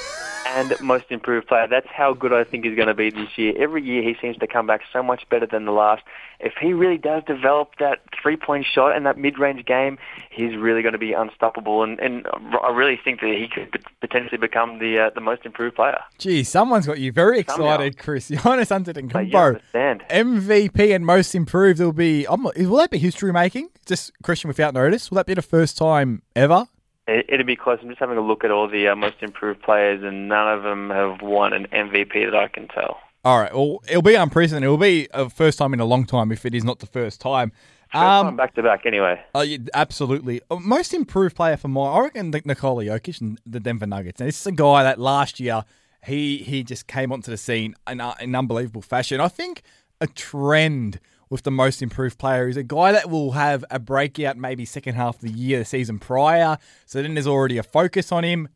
and 0.55 0.73
most 0.79 1.05
improved 1.09 1.47
player. 1.47 1.67
That's 1.67 1.87
how 1.87 2.13
good 2.13 2.31
I 2.31 2.43
think 2.43 2.63
he's 2.63 2.75
going 2.75 2.87
to 2.87 2.93
be 2.93 3.09
this 3.09 3.37
year. 3.37 3.53
Every 3.57 3.83
year 3.83 4.01
he 4.01 4.15
seems 4.21 4.37
to 4.37 4.47
come 4.47 4.67
back 4.67 4.81
so 4.93 5.03
much 5.03 5.27
better 5.29 5.45
than 5.45 5.65
the 5.65 5.71
last. 5.71 6.03
If 6.39 6.53
he 6.59 6.73
really 6.73 6.97
does 6.97 7.23
develop 7.25 7.71
that 7.79 8.01
three-point 8.21 8.65
shot 8.65 8.95
and 8.95 9.05
that 9.05 9.17
mid-range 9.17 9.65
game, 9.65 9.97
he's 10.29 10.55
really 10.55 10.81
going 10.81 10.93
to 10.93 10.99
be 10.99 11.13
unstoppable. 11.13 11.83
And, 11.83 11.99
and 11.99 12.27
I 12.63 12.71
really 12.71 12.99
think 13.03 13.21
that 13.21 13.29
he 13.29 13.47
could 13.47 13.83
potentially 13.99 14.37
become 14.37 14.79
the 14.79 14.99
uh, 14.99 15.09
the 15.15 15.21
most 15.21 15.45
improved 15.45 15.75
player. 15.75 15.99
Gee, 16.19 16.43
someone's 16.43 16.85
got 16.85 16.99
you 16.99 17.11
very 17.11 17.39
excited, 17.39 17.93
Somehow. 17.95 18.03
Chris. 18.03 18.29
Giannis 18.29 18.69
Antetokounmpo, 18.69 19.61
MVP 19.73 20.95
and 20.95 21.05
most 21.05 21.35
improved. 21.35 21.79
Will 21.79 21.91
be. 21.91 22.25
I'm, 22.27 22.43
will 22.43 22.77
that 22.77 22.91
be 22.91 22.97
history 22.97 23.33
making? 23.33 23.69
Just 23.85 24.11
Christian 24.23 24.47
without 24.47 24.73
notice. 24.73 25.09
Will 25.09 25.17
that 25.17 25.25
be 25.25 25.33
the 25.33 25.41
first 25.41 25.77
time 25.77 26.21
ever 26.35 26.67
It'd 27.07 27.45
be 27.45 27.55
close. 27.55 27.79
I'm 27.81 27.89
just 27.89 27.99
having 27.99 28.17
a 28.17 28.21
look 28.21 28.43
at 28.43 28.51
all 28.51 28.67
the 28.67 28.87
uh, 28.87 28.95
most 28.95 29.17
improved 29.21 29.61
players, 29.61 30.03
and 30.03 30.27
none 30.27 30.57
of 30.57 30.63
them 30.63 30.89
have 30.89 31.21
won 31.21 31.53
an 31.53 31.67
MVP 31.71 32.31
that 32.31 32.35
I 32.35 32.47
can 32.47 32.67
tell. 32.67 32.97
All 33.23 33.39
right. 33.39 33.53
Well, 33.53 33.81
it'll 33.87 34.01
be 34.01 34.15
unprecedented. 34.15 34.65
It'll 34.65 34.77
be 34.77 35.07
a 35.13 35.29
first 35.29 35.57
time 35.57 35.73
in 35.73 35.79
a 35.79 35.85
long 35.85 36.05
time 36.05 36.31
if 36.31 36.45
it 36.45 36.55
is 36.55 36.63
not 36.63 36.79
the 36.79 36.87
first 36.87 37.21
time. 37.21 37.51
First 37.91 38.03
um, 38.03 38.25
time 38.27 38.35
back 38.35 38.55
to 38.55 38.63
back, 38.63 38.85
anyway. 38.85 39.21
Uh, 39.35 39.41
yeah, 39.41 39.57
absolutely. 39.73 40.41
Uh, 40.49 40.57
most 40.57 40.93
improved 40.93 41.35
player 41.35 41.57
for 41.57 41.67
my, 41.67 41.85
I 41.85 41.99
reckon, 42.01 42.31
Nikola 42.31 42.83
Jokic 42.83 43.21
and 43.21 43.39
the 43.45 43.59
Denver 43.59 43.85
Nuggets. 43.85 44.19
And 44.19 44.27
this 44.27 44.39
is 44.39 44.47
a 44.47 44.51
guy 44.51 44.83
that 44.83 44.99
last 44.99 45.39
year 45.39 45.63
he 46.05 46.37
he 46.37 46.63
just 46.63 46.87
came 46.87 47.11
onto 47.11 47.31
the 47.31 47.37
scene 47.37 47.75
in, 47.89 47.99
uh, 47.99 48.13
in 48.19 48.35
unbelievable 48.35 48.81
fashion. 48.81 49.19
I 49.19 49.27
think 49.27 49.63
a 49.99 50.07
trend 50.07 50.99
with 51.29 51.43
the 51.43 51.51
most 51.51 51.81
improved 51.81 52.17
player. 52.17 52.47
He's 52.47 52.57
a 52.57 52.63
guy 52.63 52.91
that 52.91 53.09
will 53.09 53.31
have 53.31 53.65
a 53.71 53.79
breakout 53.79 54.37
maybe 54.37 54.65
second 54.65 54.95
half 54.95 55.15
of 55.15 55.21
the 55.21 55.31
year, 55.31 55.59
the 55.59 55.65
season 55.65 55.99
prior. 55.99 56.57
So 56.85 57.01
then 57.01 57.13
there's 57.13 57.27
already 57.27 57.57
a 57.57 57.63
focus 57.63 58.11
on 58.11 58.23
him. 58.23 58.49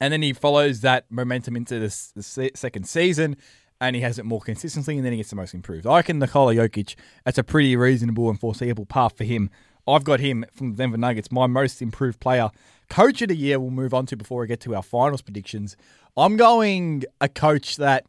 And 0.00 0.12
then 0.12 0.22
he 0.22 0.32
follows 0.32 0.82
that 0.82 1.06
momentum 1.10 1.56
into 1.56 1.78
the, 1.80 2.10
the 2.14 2.50
second 2.54 2.88
season 2.88 3.36
and 3.80 3.94
he 3.94 4.02
has 4.02 4.18
it 4.18 4.24
more 4.24 4.40
consistently, 4.40 4.96
and 4.96 5.04
then 5.04 5.12
he 5.12 5.18
gets 5.18 5.30
the 5.30 5.36
most 5.36 5.54
improved. 5.54 5.86
I 5.86 5.96
reckon 5.96 6.18
Nikola 6.18 6.54
Jokic, 6.54 6.96
that's 7.24 7.38
a 7.38 7.44
pretty 7.44 7.76
reasonable 7.76 8.28
and 8.28 8.38
foreseeable 8.38 8.86
path 8.86 9.16
for 9.16 9.24
him. 9.24 9.50
I've 9.86 10.04
got 10.04 10.20
him 10.20 10.44
from 10.52 10.72
the 10.72 10.76
Denver 10.76 10.98
Nuggets, 10.98 11.32
my 11.32 11.46
most 11.46 11.80
improved 11.80 12.20
player. 12.20 12.50
Coach 12.90 13.22
of 13.22 13.28
the 13.28 13.36
year, 13.36 13.58
we'll 13.58 13.70
move 13.70 13.94
on 13.94 14.06
to 14.06 14.16
before 14.16 14.40
we 14.40 14.46
get 14.46 14.60
to 14.60 14.74
our 14.74 14.82
finals 14.82 15.22
predictions. 15.22 15.76
I'm 16.16 16.36
going 16.36 17.04
a 17.20 17.28
coach 17.28 17.76
that 17.76 18.04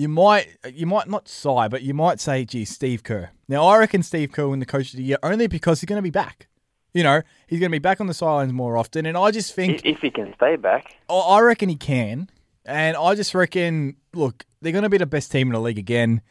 you 0.00 0.08
might 0.08 0.56
you 0.72 0.86
might 0.86 1.08
not 1.08 1.28
sigh, 1.28 1.68
but 1.68 1.82
you 1.82 1.92
might 1.92 2.20
say, 2.20 2.46
"Gee, 2.46 2.64
Steve 2.64 3.02
Kerr." 3.02 3.30
Now, 3.48 3.66
I 3.66 3.76
reckon 3.76 4.02
Steve 4.02 4.32
Kerr 4.32 4.48
win 4.48 4.58
the 4.58 4.64
Coach 4.64 4.92
of 4.92 4.96
the 4.96 5.02
Year 5.02 5.18
only 5.22 5.46
because 5.46 5.80
he's 5.80 5.88
going 5.88 5.98
to 5.98 6.02
be 6.02 6.10
back. 6.10 6.48
You 6.94 7.02
know, 7.02 7.20
he's 7.46 7.60
going 7.60 7.70
to 7.70 7.74
be 7.74 7.80
back 7.80 8.00
on 8.00 8.06
the 8.06 8.14
sidelines 8.14 8.54
more 8.54 8.78
often, 8.78 9.04
and 9.04 9.14
I 9.18 9.30
just 9.30 9.54
think 9.54 9.82
if 9.84 10.00
he 10.00 10.10
can 10.10 10.32
stay 10.36 10.56
back, 10.56 10.96
I 11.10 11.40
reckon 11.40 11.68
he 11.68 11.76
can. 11.76 12.30
And 12.64 12.96
I 12.96 13.14
just 13.14 13.34
reckon, 13.34 13.96
look, 14.14 14.46
they're 14.62 14.72
going 14.72 14.84
to 14.84 14.88
be 14.88 14.96
the 14.96 15.06
best 15.06 15.30
team 15.32 15.48
in 15.48 15.52
the 15.52 15.60
league 15.60 15.78
again. 15.78 16.22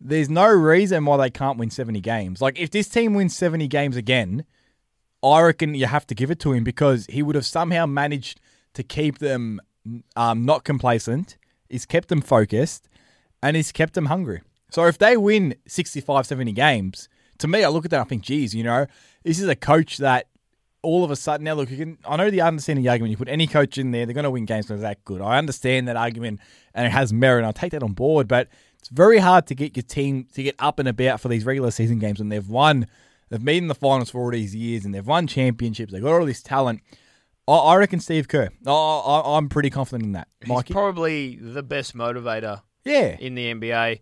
There's 0.00 0.30
no 0.30 0.48
reason 0.48 1.04
why 1.04 1.18
they 1.18 1.30
can't 1.30 1.58
win 1.58 1.70
70 1.70 2.00
games. 2.00 2.40
Like, 2.40 2.58
if 2.58 2.70
this 2.70 2.88
team 2.88 3.14
wins 3.14 3.36
70 3.36 3.68
games 3.68 3.96
again, 3.96 4.44
I 5.22 5.42
reckon 5.42 5.74
you 5.74 5.86
have 5.86 6.06
to 6.06 6.14
give 6.14 6.30
it 6.30 6.38
to 6.40 6.52
him 6.52 6.64
because 6.64 7.06
he 7.06 7.22
would 7.22 7.34
have 7.34 7.46
somehow 7.46 7.84
managed 7.86 8.40
to 8.74 8.82
keep 8.82 9.18
them 9.18 9.60
um, 10.14 10.44
not 10.44 10.64
complacent. 10.64 11.36
He's 11.68 11.84
kept 11.84 12.08
them 12.08 12.20
focused 12.20 12.87
and 13.42 13.56
he's 13.56 13.72
kept 13.72 13.94
them 13.94 14.06
hungry. 14.06 14.42
So 14.70 14.86
if 14.86 14.98
they 14.98 15.16
win 15.16 15.54
65, 15.66 16.26
70 16.26 16.52
games, 16.52 17.08
to 17.38 17.48
me, 17.48 17.64
I 17.64 17.68
look 17.68 17.84
at 17.84 17.90
that 17.92 17.98
and 17.98 18.06
I 18.06 18.08
think, 18.08 18.22
geez, 18.22 18.54
you 18.54 18.64
know, 18.64 18.86
this 19.22 19.40
is 19.40 19.48
a 19.48 19.56
coach 19.56 19.98
that 19.98 20.28
all 20.82 21.04
of 21.04 21.10
a 21.10 21.16
sudden 21.16 21.44
now 21.44 21.54
look, 21.54 21.70
you 21.70 21.76
can 21.76 21.98
I 22.06 22.16
know 22.16 22.30
the 22.30 22.40
understanding 22.40 22.84
the 22.84 22.90
argument. 22.90 23.10
You 23.10 23.16
put 23.16 23.28
any 23.28 23.46
coach 23.46 23.78
in 23.78 23.90
there, 23.90 24.06
they're 24.06 24.14
going 24.14 24.24
to 24.24 24.30
win 24.30 24.44
games 24.44 24.66
because 24.66 24.82
that 24.82 25.04
good. 25.04 25.20
I 25.20 25.38
understand 25.38 25.88
that 25.88 25.96
argument 25.96 26.40
and 26.74 26.86
it 26.86 26.90
has 26.90 27.12
merit. 27.12 27.38
and 27.38 27.46
I'll 27.46 27.52
take 27.52 27.72
that 27.72 27.82
on 27.82 27.92
board, 27.92 28.28
but 28.28 28.48
it's 28.78 28.88
very 28.88 29.18
hard 29.18 29.46
to 29.48 29.54
get 29.54 29.76
your 29.76 29.82
team 29.82 30.26
to 30.34 30.42
get 30.42 30.54
up 30.58 30.78
and 30.78 30.88
about 30.88 31.20
for 31.20 31.28
these 31.28 31.44
regular 31.44 31.70
season 31.70 31.98
games 31.98 32.18
when 32.18 32.28
they've 32.28 32.48
won. 32.48 32.86
They've 33.28 33.44
been 33.44 33.64
in 33.64 33.68
the 33.68 33.74
finals 33.74 34.10
for 34.10 34.22
all 34.22 34.30
these 34.30 34.54
years 34.54 34.84
and 34.84 34.94
they've 34.94 35.06
won 35.06 35.26
championships. 35.26 35.92
They've 35.92 36.02
got 36.02 36.20
all 36.20 36.26
this 36.26 36.42
talent. 36.42 36.80
I, 37.46 37.52
I 37.52 37.76
reckon 37.76 38.00
Steve 38.00 38.28
Kerr. 38.28 38.48
I, 38.66 38.70
I, 38.70 39.36
I'm 39.36 39.48
pretty 39.48 39.70
confident 39.70 40.04
in 40.04 40.12
that. 40.12 40.28
He's 40.40 40.48
Mikey? 40.48 40.72
probably 40.72 41.36
the 41.36 41.62
best 41.62 41.96
motivator 41.96 42.62
yeah. 42.88 43.16
in 43.18 43.34
the 43.34 43.52
NBA. 43.54 44.00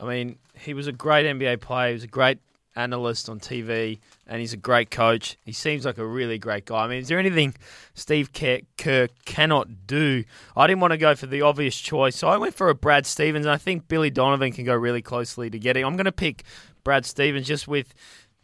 I 0.00 0.04
mean, 0.04 0.38
he 0.54 0.74
was 0.74 0.86
a 0.86 0.92
great 0.92 1.26
NBA 1.26 1.60
player. 1.60 1.88
He 1.88 1.94
was 1.94 2.04
a 2.04 2.08
great 2.08 2.38
analyst 2.76 3.28
on 3.28 3.40
TV, 3.40 3.98
and 4.26 4.40
he's 4.40 4.52
a 4.52 4.58
great 4.58 4.90
coach. 4.90 5.36
He 5.44 5.52
seems 5.52 5.84
like 5.84 5.98
a 5.98 6.06
really 6.06 6.38
great 6.38 6.64
guy. 6.64 6.84
I 6.84 6.88
mean, 6.88 6.98
is 6.98 7.08
there 7.08 7.18
anything 7.18 7.54
Steve 7.94 8.30
Kerr, 8.32 9.08
cannot 9.24 9.86
do? 9.86 10.24
I 10.56 10.66
didn't 10.66 10.80
want 10.80 10.92
to 10.92 10.98
go 10.98 11.14
for 11.14 11.26
the 11.26 11.42
obvious 11.42 11.76
choice, 11.76 12.16
so 12.16 12.28
I 12.28 12.36
went 12.36 12.54
for 12.54 12.68
a 12.68 12.74
Brad 12.74 13.06
Stevens. 13.06 13.46
And 13.46 13.52
I 13.52 13.58
think 13.58 13.88
Billy 13.88 14.10
Donovan 14.10 14.52
can 14.52 14.64
go 14.64 14.74
really 14.74 15.02
closely 15.02 15.50
to 15.50 15.58
getting. 15.58 15.84
I'm 15.84 15.96
going 15.96 16.04
to 16.06 16.12
pick 16.12 16.44
Brad 16.82 17.06
Stevens 17.06 17.46
just 17.46 17.68
with 17.68 17.94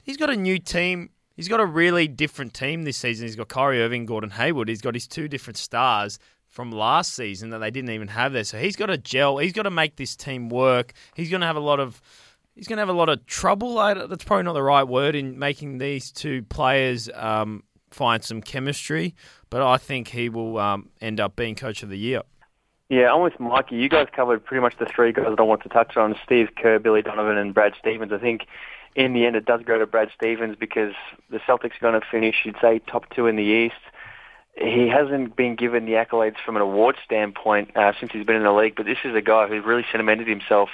he's 0.03 0.17
got 0.17 0.31
a 0.31 0.37
new 0.37 0.59
team. 0.59 1.11
He's 1.35 1.49
got 1.49 1.61
a 1.61 1.67
really 1.67 2.07
different 2.07 2.53
team 2.53 2.83
this 2.83 2.99
season. 2.99 3.27
He's 3.27 3.37
got 3.37 3.49
Kyrie 3.49 3.83
Irving, 3.83 4.05
Gordon 4.05 4.31
Hayward. 4.31 4.69
He's 4.69 4.83
got 4.83 4.95
his 4.95 5.07
two 5.07 5.27
different 5.27 5.57
stars 5.57 6.19
from 6.51 6.73
last 6.73 7.15
season 7.15 7.51
that 7.51 7.59
they 7.59 7.71
didn't 7.71 7.91
even 7.91 8.09
have 8.09 8.33
there. 8.33 8.45
So 8.45 8.59
he's 8.59 8.77
got 8.77 8.87
to 8.87 8.99
gel. 8.99 9.39
He's 9.39 9.53
got 9.53 9.63
to 9.63 9.71
make 9.71 9.97
this 9.97 10.17
team 10.17 10.51
work. 10.51 10.93
He's 11.15 11.31
going 11.31 11.41
to 11.41 11.47
have 11.47 11.57
a 11.57 11.61
lot 11.61 11.81
of 11.81 12.03
he's 12.55 12.69
going 12.69 12.77
to 12.77 12.83
have 12.83 12.89
a 12.89 12.93
lot 12.93 13.09
of 13.09 13.25
trouble. 13.27 13.77
That's 13.77 14.25
probably 14.25 14.43
not 14.43 14.53
the 14.53 14.63
right 14.63 14.83
word 14.83 15.15
in 15.15 15.39
making 15.39 15.79
these 15.79 16.11
two 16.11 16.43
players 16.43 17.09
um, 17.15 17.63
find 17.91 18.23
some 18.23 18.43
chemistry. 18.43 19.15
But 19.49 19.63
I 19.63 19.79
think 19.79 20.09
he 20.09 20.29
will 20.29 20.59
um, 20.59 20.91
end 21.01 21.21
up 21.21 21.37
being 21.37 21.55
coach 21.55 21.83
of 21.83 21.89
the 21.89 21.99
year. 21.99 22.23
Yeah, 22.89 23.13
I'm 23.13 23.23
with 23.23 23.39
Mikey. 23.39 23.77
You 23.77 23.89
guys 23.89 24.09
covered 24.13 24.45
pretty 24.45 24.61
much 24.61 24.77
the 24.79 24.87
three 24.87 25.13
guys 25.13 25.27
that 25.29 25.39
I 25.39 25.45
want 25.45 25.63
to 25.63 25.69
touch 25.69 25.97
on: 25.97 26.17
Steve 26.25 26.51
Kerr, 26.57 26.81
Billy 26.81 27.03
Donovan, 27.03 27.37
and 27.37 27.55
Brad 27.55 27.75
Stevens. 27.79 28.13
I 28.13 28.19
think 28.19 28.47
in 28.97 29.13
the 29.13 29.25
end 29.25 29.37
it 29.37 29.45
does 29.45 29.63
go 29.63 29.79
to 29.79 29.87
Brad 29.87 30.11
Stevens 30.13 30.57
because 30.59 30.95
the 31.31 31.39
Celtics 31.39 31.77
are 31.77 31.81
going 31.81 32.01
to 32.01 32.07
finish, 32.11 32.43
you'd 32.45 32.57
say, 32.61 32.81
top 32.81 33.09
two 33.11 33.29
in 33.29 33.37
the 33.37 33.45
East. 33.45 33.77
He 34.61 34.89
hasn't 34.89 35.37
been 35.37 35.57
given 35.57 35.87
the 35.87 35.93
accolades 35.93 36.37
from 36.45 36.57
an 36.57 36.63
award 36.63 36.97
standpoint 37.05 37.77
uh, 37.77 37.93
since 37.99 38.13
he's 38.13 38.27
been 38.27 38.37
in 38.37 38.43
the 38.43 38.53
league, 38.53 38.75
but 38.77 38.85
this 38.85 38.99
is 39.05 39.15
a 39.15 39.23
guy 39.23 39.49
who's 39.49 39.65
really 39.65 39.85
cemented 39.91 40.29
himself 40.29 40.69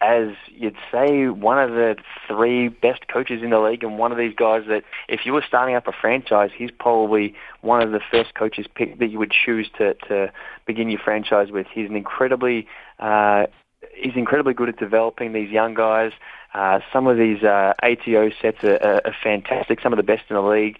as 0.00 0.28
you'd 0.48 0.76
say 0.92 1.26
one 1.26 1.58
of 1.58 1.70
the 1.70 1.96
three 2.28 2.68
best 2.68 3.08
coaches 3.08 3.42
in 3.42 3.50
the 3.50 3.58
league 3.58 3.82
and 3.82 3.98
one 3.98 4.12
of 4.12 4.18
these 4.18 4.34
guys 4.34 4.62
that 4.68 4.84
if 5.08 5.26
you 5.26 5.32
were 5.32 5.42
starting 5.46 5.74
up 5.74 5.88
a 5.88 5.92
franchise, 5.92 6.50
he's 6.56 6.70
probably 6.70 7.34
one 7.62 7.82
of 7.82 7.90
the 7.90 8.00
first 8.10 8.34
coaches 8.34 8.66
picked 8.74 9.00
that 9.00 9.08
you 9.08 9.18
would 9.18 9.32
choose 9.32 9.68
to, 9.76 9.94
to 9.94 10.32
begin 10.66 10.88
your 10.88 11.00
franchise 11.00 11.50
with. 11.50 11.66
He's 11.72 11.88
an 11.88 11.96
incredibly 11.96 12.68
uh, 13.00 13.46
he's 13.94 14.14
incredibly 14.14 14.54
good 14.54 14.68
at 14.68 14.78
developing 14.78 15.32
these 15.32 15.50
young 15.50 15.74
guys. 15.74 16.12
Uh, 16.54 16.80
some 16.92 17.06
of 17.06 17.16
these 17.16 17.42
uh, 17.42 17.74
ATO 17.82 18.30
sets 18.40 18.62
are, 18.62 18.78
are, 18.82 19.00
are 19.04 19.16
fantastic, 19.22 19.80
some 19.80 19.92
of 19.92 19.96
the 19.96 20.02
best 20.02 20.22
in 20.30 20.36
the 20.36 20.42
league. 20.42 20.78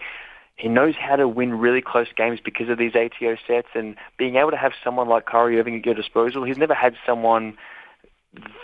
He 0.59 0.69
knows 0.69 0.95
how 0.97 1.15
to 1.15 1.29
win 1.29 1.55
really 1.55 1.81
close 1.81 2.09
games 2.17 2.41
because 2.45 2.69
of 2.69 2.79
these 2.79 2.95
ATO 2.95 3.37
sets 3.47 3.69
and 3.75 3.97
being 4.17 4.37
able 4.37 4.51
to 4.51 4.57
have 4.57 4.73
someone 4.83 5.09
like 5.09 5.25
Kyrie 5.25 5.59
Irving 5.59 5.77
at 5.79 5.87
your 5.87 5.95
disposal. 5.95 6.43
He's 6.43 6.59
never 6.59 6.75
had 6.75 6.97
someone 7.07 7.57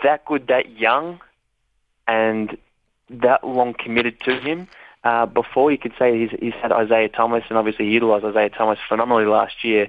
that 0.03 0.25
good, 0.25 0.47
that 0.47 0.77
young, 0.77 1.21
and 2.05 2.57
that 3.09 3.45
long 3.45 3.73
committed 3.73 4.19
to 4.21 4.39
him. 4.39 4.67
Uh, 5.05 5.25
before 5.25 5.71
you 5.71 5.77
could 5.77 5.93
say 5.97 6.19
he's, 6.19 6.37
he's 6.39 6.53
had 6.61 6.73
Isaiah 6.73 7.07
Thomas, 7.07 7.43
and 7.47 7.57
obviously 7.57 7.85
he 7.85 7.91
utilized 7.91 8.25
Isaiah 8.25 8.49
Thomas 8.49 8.77
phenomenally 8.89 9.25
last 9.25 9.63
year. 9.63 9.87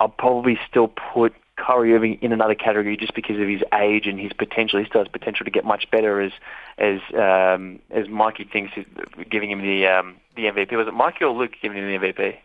I'll 0.00 0.08
probably 0.08 0.58
still 0.68 0.88
put 0.88 1.32
Kyrie 1.56 1.92
Irving 1.94 2.18
in 2.22 2.32
another 2.32 2.54
category 2.54 2.96
just 2.96 3.14
because 3.14 3.38
of 3.38 3.46
his 3.48 3.62
age 3.74 4.06
and 4.06 4.18
his 4.18 4.32
potential. 4.32 4.78
He 4.80 4.86
still 4.86 5.02
has 5.02 5.08
potential 5.08 5.44
to 5.44 5.50
get 5.50 5.64
much 5.64 5.90
better 5.90 6.20
as 6.20 6.32
as 6.78 7.00
um, 7.14 7.78
as 7.90 8.08
Mikey 8.08 8.44
thinks 8.44 8.72
is 8.76 8.86
giving 9.30 9.50
him 9.50 9.60
the 9.62 9.86
um, 9.86 10.16
the 10.36 10.44
MVP. 10.44 10.72
Was 10.76 10.88
it 10.88 10.94
Mikey 10.94 11.24
or 11.24 11.32
Luke 11.36 11.52
giving 11.60 11.78
him 11.78 12.00
the 12.00 12.06
MVP? 12.08 12.36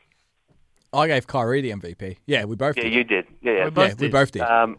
I 0.93 1.07
gave 1.07 1.27
Kyrie 1.27 1.61
the 1.61 1.71
MVP. 1.71 2.17
Yeah, 2.25 2.45
we 2.45 2.55
both 2.55 2.77
Yeah, 2.77 2.83
did. 2.83 2.93
you 2.93 3.03
did. 3.03 3.27
Yeah, 3.41 3.51
yeah. 3.53 3.65
We 3.65 3.71
both 3.71 3.87
yeah, 3.89 3.93
we 3.95 3.99
did. 4.07 4.11
both 4.11 4.31
did. 4.31 4.41
Um, 4.41 4.77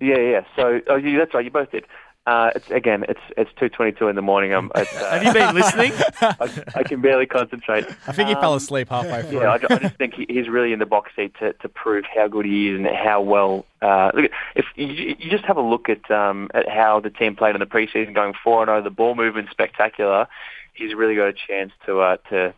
yeah, 0.00 0.18
yeah. 0.18 0.40
So, 0.56 0.80
oh, 0.88 0.96
you, 0.96 1.18
that's 1.18 1.34
right. 1.34 1.44
You 1.44 1.50
both 1.50 1.70
did. 1.70 1.84
Uh, 2.26 2.50
it's 2.54 2.70
again, 2.70 3.04
it's 3.06 3.20
it's 3.36 3.50
two 3.60 3.68
twenty-two 3.68 4.08
in 4.08 4.16
the 4.16 4.22
morning. 4.22 4.54
I'm, 4.54 4.70
it's, 4.74 4.94
uh, 4.96 5.10
Have 5.10 5.22
you 5.24 5.32
been 5.34 5.54
listening? 5.54 5.92
I, 6.22 6.62
I 6.76 6.82
can 6.82 7.02
barely 7.02 7.26
concentrate. 7.26 7.84
I 8.06 8.12
think 8.12 8.28
he 8.30 8.34
fell 8.36 8.52
Um, 8.52 8.56
asleep 8.56 8.88
halfway 8.88 9.22
through. 9.28 9.40
Yeah, 9.42 9.58
I, 9.70 9.74
I 9.74 9.78
just 9.78 9.96
think 9.96 10.14
he, 10.14 10.24
he's 10.28 10.48
really 10.48 10.72
in 10.72 10.78
the 10.78 10.86
box 10.86 11.10
seat 11.14 11.34
to, 11.40 11.52
to 11.52 11.68
prove 11.68 12.04
how 12.06 12.26
good 12.28 12.46
he 12.46 12.70
is 12.70 12.78
and 12.78 12.86
how 12.86 13.20
well. 13.20 13.66
Uh, 13.82 14.10
look, 14.14 14.30
if 14.54 14.64
you, 14.74 14.86
you 15.18 15.30
just 15.30 15.44
have 15.44 15.58
a 15.58 15.62
look 15.62 15.90
at 15.90 16.10
um, 16.10 16.48
at 16.54 16.66
how 16.66 16.98
the 16.98 17.10
team 17.10 17.36
played 17.36 17.54
in 17.54 17.60
the 17.60 17.66
preseason, 17.66 18.14
going 18.14 18.32
four 18.42 18.62
and 18.62 18.68
zero, 18.68 18.80
the 18.82 18.88
ball 18.90 19.14
movement 19.14 19.48
spectacular. 19.50 20.26
He's 20.72 20.94
really 20.94 21.16
got 21.16 21.28
a 21.28 21.34
chance 21.34 21.72
to 21.84 22.00
uh, 22.00 22.16
to 22.30 22.54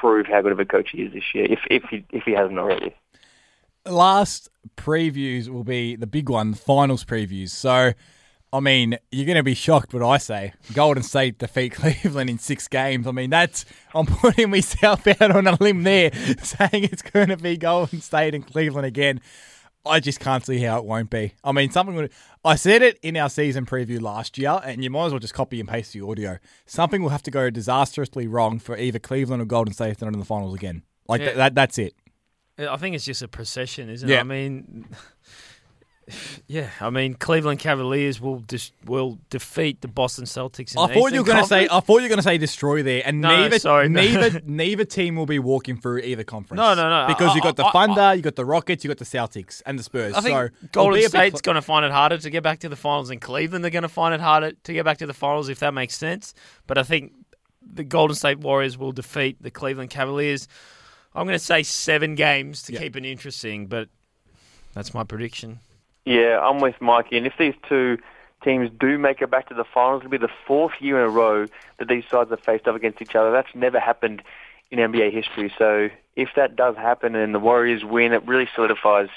prove 0.00 0.26
how 0.28 0.40
good 0.40 0.52
of 0.52 0.60
a 0.60 0.64
coach 0.64 0.90
he 0.92 1.02
is 1.02 1.12
this 1.12 1.24
year, 1.34 1.44
if 1.50 1.60
if 1.70 1.82
he 1.90 2.06
if 2.10 2.22
he 2.24 2.32
hasn't 2.32 2.58
already. 2.58 2.94
last 3.84 4.48
previews 4.76 5.48
will 5.48 5.64
be 5.64 5.94
the 5.96 6.06
big 6.06 6.28
one, 6.30 6.52
the 6.52 6.56
finals 6.56 7.04
previews. 7.04 7.50
So, 7.50 7.92
I 8.52 8.58
mean, 8.60 8.98
you're 9.12 9.26
going 9.26 9.36
to 9.36 9.42
be 9.44 9.54
shocked 9.54 9.94
what 9.94 10.02
I 10.02 10.18
say. 10.18 10.52
Golden 10.72 11.02
State 11.04 11.38
defeat 11.38 11.70
Cleveland 11.74 12.28
in 12.30 12.38
six 12.38 12.66
games. 12.66 13.06
I 13.06 13.12
mean, 13.12 13.30
that's 13.30 13.64
I'm 13.94 14.06
putting 14.06 14.50
myself 14.50 15.06
out 15.06 15.30
on 15.30 15.46
a 15.46 15.56
limb 15.62 15.84
there, 15.84 16.10
saying 16.42 16.84
it's 16.84 17.02
going 17.02 17.28
to 17.28 17.36
be 17.36 17.56
Golden 17.56 18.00
State 18.00 18.34
and 18.34 18.44
Cleveland 18.46 18.86
again. 18.86 19.20
I 19.86 19.98
just 20.00 20.20
can't 20.20 20.44
see 20.44 20.58
how 20.58 20.78
it 20.78 20.84
won't 20.84 21.08
be. 21.10 21.32
I 21.42 21.52
mean, 21.52 21.70
something 21.70 21.94
would. 21.94 22.12
I 22.44 22.56
said 22.56 22.82
it 22.82 22.98
in 23.02 23.16
our 23.16 23.30
season 23.30 23.64
preview 23.66 24.00
last 24.00 24.36
year, 24.36 24.60
and 24.62 24.82
you 24.84 24.90
might 24.90 25.06
as 25.06 25.12
well 25.12 25.20
just 25.20 25.32
copy 25.32 25.58
and 25.60 25.68
paste 25.68 25.92
the 25.94 26.02
audio. 26.04 26.38
Something 26.66 27.02
will 27.02 27.08
have 27.10 27.22
to 27.22 27.30
go 27.30 27.48
disastrously 27.50 28.26
wrong 28.26 28.58
for 28.58 28.76
either 28.76 28.98
Cleveland 28.98 29.40
or 29.40 29.46
Golden 29.46 29.72
State 29.72 29.98
to 29.98 30.04
not 30.04 30.12
in 30.12 30.18
the 30.20 30.26
finals 30.26 30.54
again. 30.54 30.82
Like 31.08 31.20
Yeah. 31.20 31.26
th- 31.28 31.36
that. 31.38 31.54
That's 31.54 31.78
it. 31.78 31.94
I 32.58 32.76
think 32.76 32.94
it's 32.94 33.06
just 33.06 33.22
a 33.22 33.28
procession, 33.28 33.88
isn't 33.88 34.06
Yeah. 34.08 34.16
it? 34.18 34.20
I 34.20 34.24
mean, 34.24 34.86
yeah. 36.46 36.70
I 36.80 36.90
mean, 36.90 37.14
Cleveland 37.14 37.60
Cavaliers 37.60 38.20
will 38.20 38.40
dis- 38.40 38.72
will 38.84 39.18
defeat 39.30 39.80
the 39.80 39.88
Boston 39.88 40.24
Celtics. 40.24 40.74
In 40.74 40.82
I 40.82 40.86
the 40.88 40.94
thought 40.94 41.12
you 41.12 41.20
were 41.20 41.26
going 41.26 41.42
to 41.42 41.46
say. 41.48 41.68
I 41.70 41.80
thought 41.80 41.96
you 41.98 42.02
were 42.02 42.08
going 42.08 42.18
to 42.18 42.22
say 42.22 42.38
destroy 42.38 42.82
there, 42.82 43.02
and 43.04 43.20
No, 43.20 43.28
neither 43.28 43.58
sorry, 43.58 43.88
no. 43.88 44.00
neither 44.00 44.40
neither 44.46 44.84
team 44.84 45.16
will 45.16 45.26
be 45.26 45.38
walking 45.38 45.76
through 45.80 45.98
either 46.00 46.24
conference. 46.24 46.58
No, 46.58 46.74
no, 46.74 46.88
no. 46.88 47.06
Because 47.08 47.32
I- 47.32 47.34
you 47.36 47.40
got 47.42 47.56
the 47.56 47.64
I- 47.64 47.68
I- 47.68 47.72
Thunder, 47.72 48.14
you 48.14 48.22
got 48.22 48.36
the 48.36 48.44
Rockets, 48.44 48.84
you 48.84 48.88
got 48.88 48.98
the 48.98 49.04
Celtics, 49.04 49.62
and 49.66 49.78
the 49.78 49.82
Spurs. 49.82 50.14
I 50.14 50.20
think 50.20 50.34
so 50.34 50.48
Golden 50.72 51.00
State's 51.08 51.34
cl- 51.36 51.40
going 51.42 51.54
to 51.56 51.62
find 51.62 51.84
it 51.84 51.92
harder 51.92 52.18
to 52.18 52.30
get 52.30 52.42
back 52.42 52.60
to 52.60 52.68
the 52.68 52.76
finals 52.76 53.08
than 53.08 53.20
Cleveland. 53.20 53.64
They're 53.64 53.70
going 53.70 53.82
to 53.82 53.88
find 53.88 54.14
it 54.14 54.20
harder 54.20 54.52
to 54.52 54.72
get 54.72 54.84
back 54.84 54.98
to 54.98 55.06
the 55.06 55.14
finals, 55.14 55.48
if 55.48 55.60
that 55.60 55.74
makes 55.74 55.96
sense. 55.96 56.34
But 56.66 56.78
I 56.78 56.82
think 56.82 57.12
the 57.72 57.84
Golden 57.84 58.14
State 58.16 58.38
Warriors 58.38 58.76
will 58.78 58.92
defeat 58.92 59.36
the 59.42 59.50
Cleveland 59.50 59.90
Cavaliers. 59.90 60.48
I'm 61.14 61.26
going 61.26 61.38
to 61.38 61.44
say 61.44 61.62
seven 61.62 62.14
games 62.14 62.62
to 62.62 62.72
Yeah. 62.72 62.80
keep 62.80 62.96
it 62.96 63.04
interesting, 63.04 63.66
but 63.66 63.88
that's 64.74 64.94
my 64.94 65.02
prediction. 65.04 65.58
Yeah, 66.04 66.40
I'm 66.40 66.60
with 66.60 66.80
Mikey. 66.80 67.16
And 67.16 67.26
if 67.26 67.34
these 67.38 67.54
two 67.68 67.98
teams 68.42 68.70
do 68.78 68.98
make 68.98 69.20
it 69.20 69.30
back 69.30 69.48
to 69.48 69.54
the 69.54 69.64
finals, 69.64 70.00
it'll 70.00 70.10
be 70.10 70.18
the 70.18 70.28
fourth 70.46 70.72
year 70.80 70.98
in 71.00 71.06
a 71.06 71.10
row 71.10 71.46
that 71.78 71.88
these 71.88 72.04
sides 72.10 72.30
have 72.30 72.40
faced 72.40 72.66
off 72.66 72.76
against 72.76 73.02
each 73.02 73.14
other. 73.14 73.30
That's 73.30 73.54
never 73.54 73.78
happened 73.78 74.22
in 74.70 74.78
NBA 74.78 75.12
history. 75.12 75.52
So 75.58 75.90
if 76.16 76.30
that 76.36 76.56
does 76.56 76.76
happen 76.76 77.14
and 77.14 77.34
the 77.34 77.38
Warriors 77.38 77.84
win, 77.84 78.12
it 78.12 78.26
really 78.26 78.48
solidifies 78.54 79.08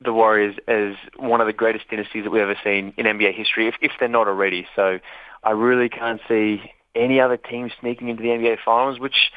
the 0.00 0.12
Warriors 0.12 0.56
as 0.68 0.94
one 1.16 1.40
of 1.40 1.46
the 1.46 1.52
greatest 1.52 1.88
dynasties 1.88 2.24
that 2.24 2.30
we've 2.30 2.42
ever 2.42 2.58
seen 2.62 2.92
in 2.96 3.06
NBA 3.06 3.34
history, 3.34 3.68
if, 3.68 3.74
if 3.80 3.92
they're 3.98 4.08
not 4.08 4.28
already. 4.28 4.66
So 4.76 4.98
I 5.42 5.50
really 5.52 5.88
can't 5.88 6.20
see 6.28 6.70
any 6.94 7.20
other 7.20 7.36
team 7.36 7.70
sneaking 7.80 8.08
into 8.08 8.22
the 8.22 8.28
NBA 8.28 8.58
finals, 8.64 9.00
which 9.00 9.30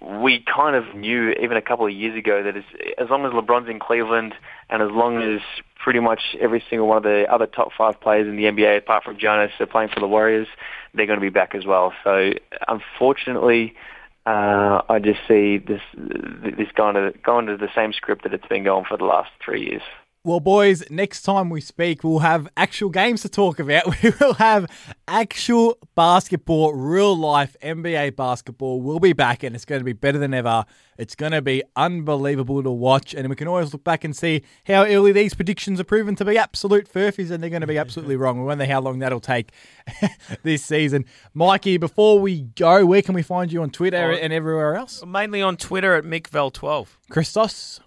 we 0.00 0.40
kind 0.40 0.76
of 0.76 0.94
knew 0.94 1.30
even 1.30 1.56
a 1.56 1.62
couple 1.62 1.86
of 1.86 1.92
years 1.92 2.16
ago 2.16 2.42
that 2.42 2.56
as, 2.56 2.64
as 2.98 3.08
long 3.10 3.24
as 3.24 3.32
LeBron's 3.32 3.68
in 3.68 3.78
Cleveland 3.78 4.34
and 4.68 4.82
as 4.82 4.90
long 4.90 5.22
as 5.22 5.40
pretty 5.86 6.00
much 6.00 6.34
every 6.40 6.60
single 6.68 6.88
one 6.88 6.96
of 6.96 7.04
the 7.04 7.32
other 7.32 7.46
top 7.46 7.68
five 7.78 8.00
players 8.00 8.26
in 8.26 8.34
the 8.34 8.42
NBA, 8.42 8.78
apart 8.78 9.04
from 9.04 9.16
Giannis, 9.16 9.50
are 9.60 9.66
playing 9.66 9.88
for 9.94 10.00
the 10.00 10.08
Warriors, 10.08 10.48
they're 10.92 11.06
going 11.06 11.20
to 11.20 11.24
be 11.24 11.28
back 11.30 11.54
as 11.54 11.64
well. 11.64 11.92
So 12.02 12.32
unfortunately, 12.66 13.72
uh, 14.26 14.82
I 14.88 14.98
just 14.98 15.20
see 15.28 15.58
this 15.58 15.80
this 15.94 16.66
going 16.74 16.96
to 16.96 17.16
going 17.24 17.46
to 17.46 17.56
the 17.56 17.68
same 17.72 17.92
script 17.92 18.24
that 18.24 18.34
it's 18.34 18.48
been 18.48 18.64
going 18.64 18.84
for 18.84 18.96
the 18.96 19.04
last 19.04 19.30
three 19.44 19.64
years. 19.64 19.82
Well, 20.26 20.40
boys, 20.40 20.82
next 20.90 21.22
time 21.22 21.50
we 21.50 21.60
speak, 21.60 22.02
we'll 22.02 22.18
have 22.18 22.48
actual 22.56 22.90
games 22.90 23.22
to 23.22 23.28
talk 23.28 23.60
about. 23.60 23.84
We 24.02 24.10
will 24.20 24.34
have 24.34 24.66
actual 25.06 25.78
basketball, 25.94 26.74
real 26.74 27.16
life 27.16 27.56
NBA 27.62 28.16
basketball. 28.16 28.80
We'll 28.80 28.98
be 28.98 29.12
back, 29.12 29.44
and 29.44 29.54
it's 29.54 29.64
going 29.64 29.78
to 29.78 29.84
be 29.84 29.92
better 29.92 30.18
than 30.18 30.34
ever. 30.34 30.64
It's 30.98 31.14
going 31.14 31.30
to 31.30 31.42
be 31.42 31.62
unbelievable 31.76 32.60
to 32.64 32.72
watch, 32.72 33.14
and 33.14 33.28
we 33.28 33.36
can 33.36 33.46
always 33.46 33.72
look 33.72 33.84
back 33.84 34.02
and 34.02 34.16
see 34.16 34.42
how 34.66 34.84
early 34.84 35.12
these 35.12 35.32
predictions 35.32 35.78
are 35.78 35.84
proven 35.84 36.16
to 36.16 36.24
be 36.24 36.36
absolute 36.36 36.92
furfies, 36.92 37.30
and 37.30 37.40
they're 37.40 37.48
going 37.48 37.60
to 37.60 37.68
be 37.68 37.78
absolutely 37.84 38.16
wrong. 38.16 38.40
We 38.40 38.46
wonder 38.46 38.66
how 38.66 38.80
long 38.80 38.98
that'll 38.98 39.20
take 39.20 39.52
this 40.42 40.64
season. 40.64 41.04
Mikey, 41.34 41.76
before 41.76 42.18
we 42.18 42.40
go, 42.40 42.84
where 42.84 43.02
can 43.02 43.14
we 43.14 43.22
find 43.22 43.52
you 43.52 43.62
on 43.62 43.70
Twitter 43.70 44.10
Oh. 44.10 44.16
and 44.16 44.32
everywhere 44.32 44.74
else? 44.74 45.04
Mainly 45.06 45.40
on 45.40 45.56
Twitter 45.56 45.94
at 45.94 46.02
MickVel12. 46.02 46.88
Christos? 47.10 47.78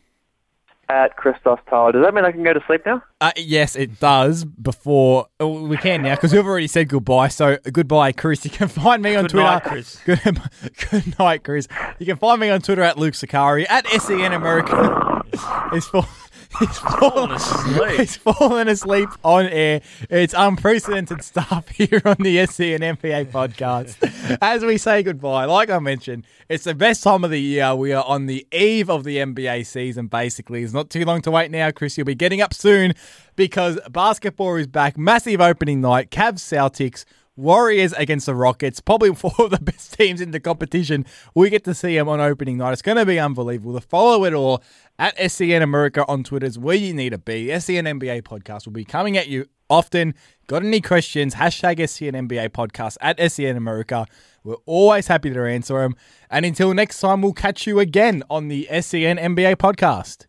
At 0.90 1.16
Christos 1.18 1.60
Tyler. 1.70 1.92
Does 1.92 2.04
that 2.04 2.16
mean 2.16 2.26
I 2.26 2.32
can 2.32 2.44
go 2.44 2.52
to 2.52 2.60
sleep 2.66 2.82
now? 2.84 3.04
Uh, 3.22 3.32
yes, 3.38 3.76
it 3.76 4.00
does. 4.00 4.44
Before 4.44 5.28
oh, 5.40 5.68
we 5.68 5.78
can 5.78 6.02
now 6.02 6.16
because 6.16 6.34
we've 6.34 6.46
already 6.46 6.66
said 6.68 6.90
goodbye. 6.90 7.28
So 7.28 7.58
goodbye, 7.72 8.12
Chris. 8.12 8.44
You 8.44 8.50
can 8.50 8.68
find 8.68 9.04
me 9.04 9.16
on 9.16 9.26
Good 9.26 9.32
Twitter. 9.32 9.46
night, 9.46 9.64
Chris. 9.64 10.00
Good, 10.06 10.42
good 10.90 11.20
night, 11.20 11.44
Chris. 11.44 11.68
You 12.00 12.08
can 12.08 12.18
find 12.18 12.42
me 12.42 12.50
on 12.50 12.62
Twitter 12.62 12.82
at 12.82 12.98
Luke 12.98 13.14
Sicari 13.14 13.68
at 13.70 13.86
SEN 13.88 14.34
America. 14.34 15.24
He's 15.74 15.86
for. 15.86 16.06
He's 16.60 16.80
fallen, 16.80 17.32
asleep. 17.32 18.00
he's 18.00 18.18
fallen 18.18 18.68
asleep 18.68 19.10
on 19.24 19.46
air. 19.46 19.82
It's 20.10 20.34
unprecedented 20.36 21.24
stuff 21.24 21.70
here 21.70 22.02
on 22.04 22.16
the 22.20 22.44
SEN 22.48 22.80
NBA 22.80 23.32
podcast. 23.32 24.38
As 24.42 24.66
we 24.66 24.78
say 24.78 25.04
goodbye, 25.04 25.46
like 25.46 25.70
I 25.70 25.78
mentioned, 25.78 26.26
it's 26.50 26.64
the 26.64 26.74
best 26.74 27.04
time 27.04 27.24
of 27.24 27.30
the 27.30 27.40
year. 27.40 27.76
We 27.76 27.94
are 27.94 28.04
on 28.04 28.26
the 28.26 28.48
eve 28.52 28.90
of 28.90 29.04
the 29.04 29.18
NBA 29.18 29.68
season, 29.68 30.08
basically. 30.08 30.64
It's 30.64 30.74
not 30.74 30.90
too 30.90 31.06
long 31.06 31.22
to 31.22 31.32
wait 31.32 31.52
now, 31.52 31.70
Chris. 31.70 31.98
You'll 31.98 32.06
be 32.06 32.16
getting 32.16 32.42
up 32.42 32.56
soon 32.56 32.94
because 33.36 33.80
basketball 33.92 34.56
is 34.56 34.66
back. 34.68 34.98
Massive 34.98 35.42
opening 35.42 35.82
night. 35.82 36.10
Cavs, 36.10 36.40
Celtics. 36.40 37.06
Warriors 37.40 37.94
against 37.94 38.26
the 38.26 38.36
Rockets, 38.36 38.82
probably 38.82 39.14
four 39.16 39.34
of 39.40 39.52
the 39.52 39.60
best 39.60 39.98
teams 39.98 40.22
in 40.22 40.32
the 40.32 40.40
competition. 40.40 41.06
We 41.34 41.50
get 41.50 41.64
to 41.64 41.74
see 41.74 41.96
them 41.96 42.10
on 42.10 42.20
opening 42.20 42.58
night. 42.58 42.74
It's 42.74 42.82
going 42.82 42.98
to 42.98 43.06
be 43.06 43.18
unbelievable. 43.18 43.74
To 43.74 43.82
follow 43.82 44.26
it 44.26 44.34
all 44.34 44.62
at 44.98 45.32
SEN 45.32 45.62
America 45.62 46.06
on 46.08 46.24
Twitter 46.24 46.46
is 46.46 46.60
where 46.60 46.76
you 46.76 46.94
need 46.94 47.12
to 47.12 47.18
be. 47.18 47.48
SEN 47.60 47.86
NBA 47.86 48.24
podcast 48.24 48.66
will 48.66 48.74
be 48.74 48.86
coming 48.86 49.18
at 49.18 49.28
you 49.28 49.46
often. 49.70 50.16
Got 50.48 50.64
any 50.64 50.82
questions? 50.82 51.36
Hashtag 51.36 51.88
SEN 51.88 52.14
NBA 52.14 52.50
podcast 52.50 52.98
at 53.02 53.20
SEN 53.32 53.56
America. 53.56 54.06
We're 54.44 54.56
always 54.66 55.08
happy 55.08 55.30
to 55.30 55.44
answer 55.46 55.80
them. 55.80 55.96
And 56.30 56.46
until 56.46 56.74
next 56.74 57.00
time, 57.00 57.22
we'll 57.22 57.34
catch 57.34 57.66
you 57.68 57.80
again 57.80 58.24
on 58.30 58.48
the 58.48 58.68
SEN 58.70 59.18
NBA 59.18 59.56
podcast. 59.56 60.26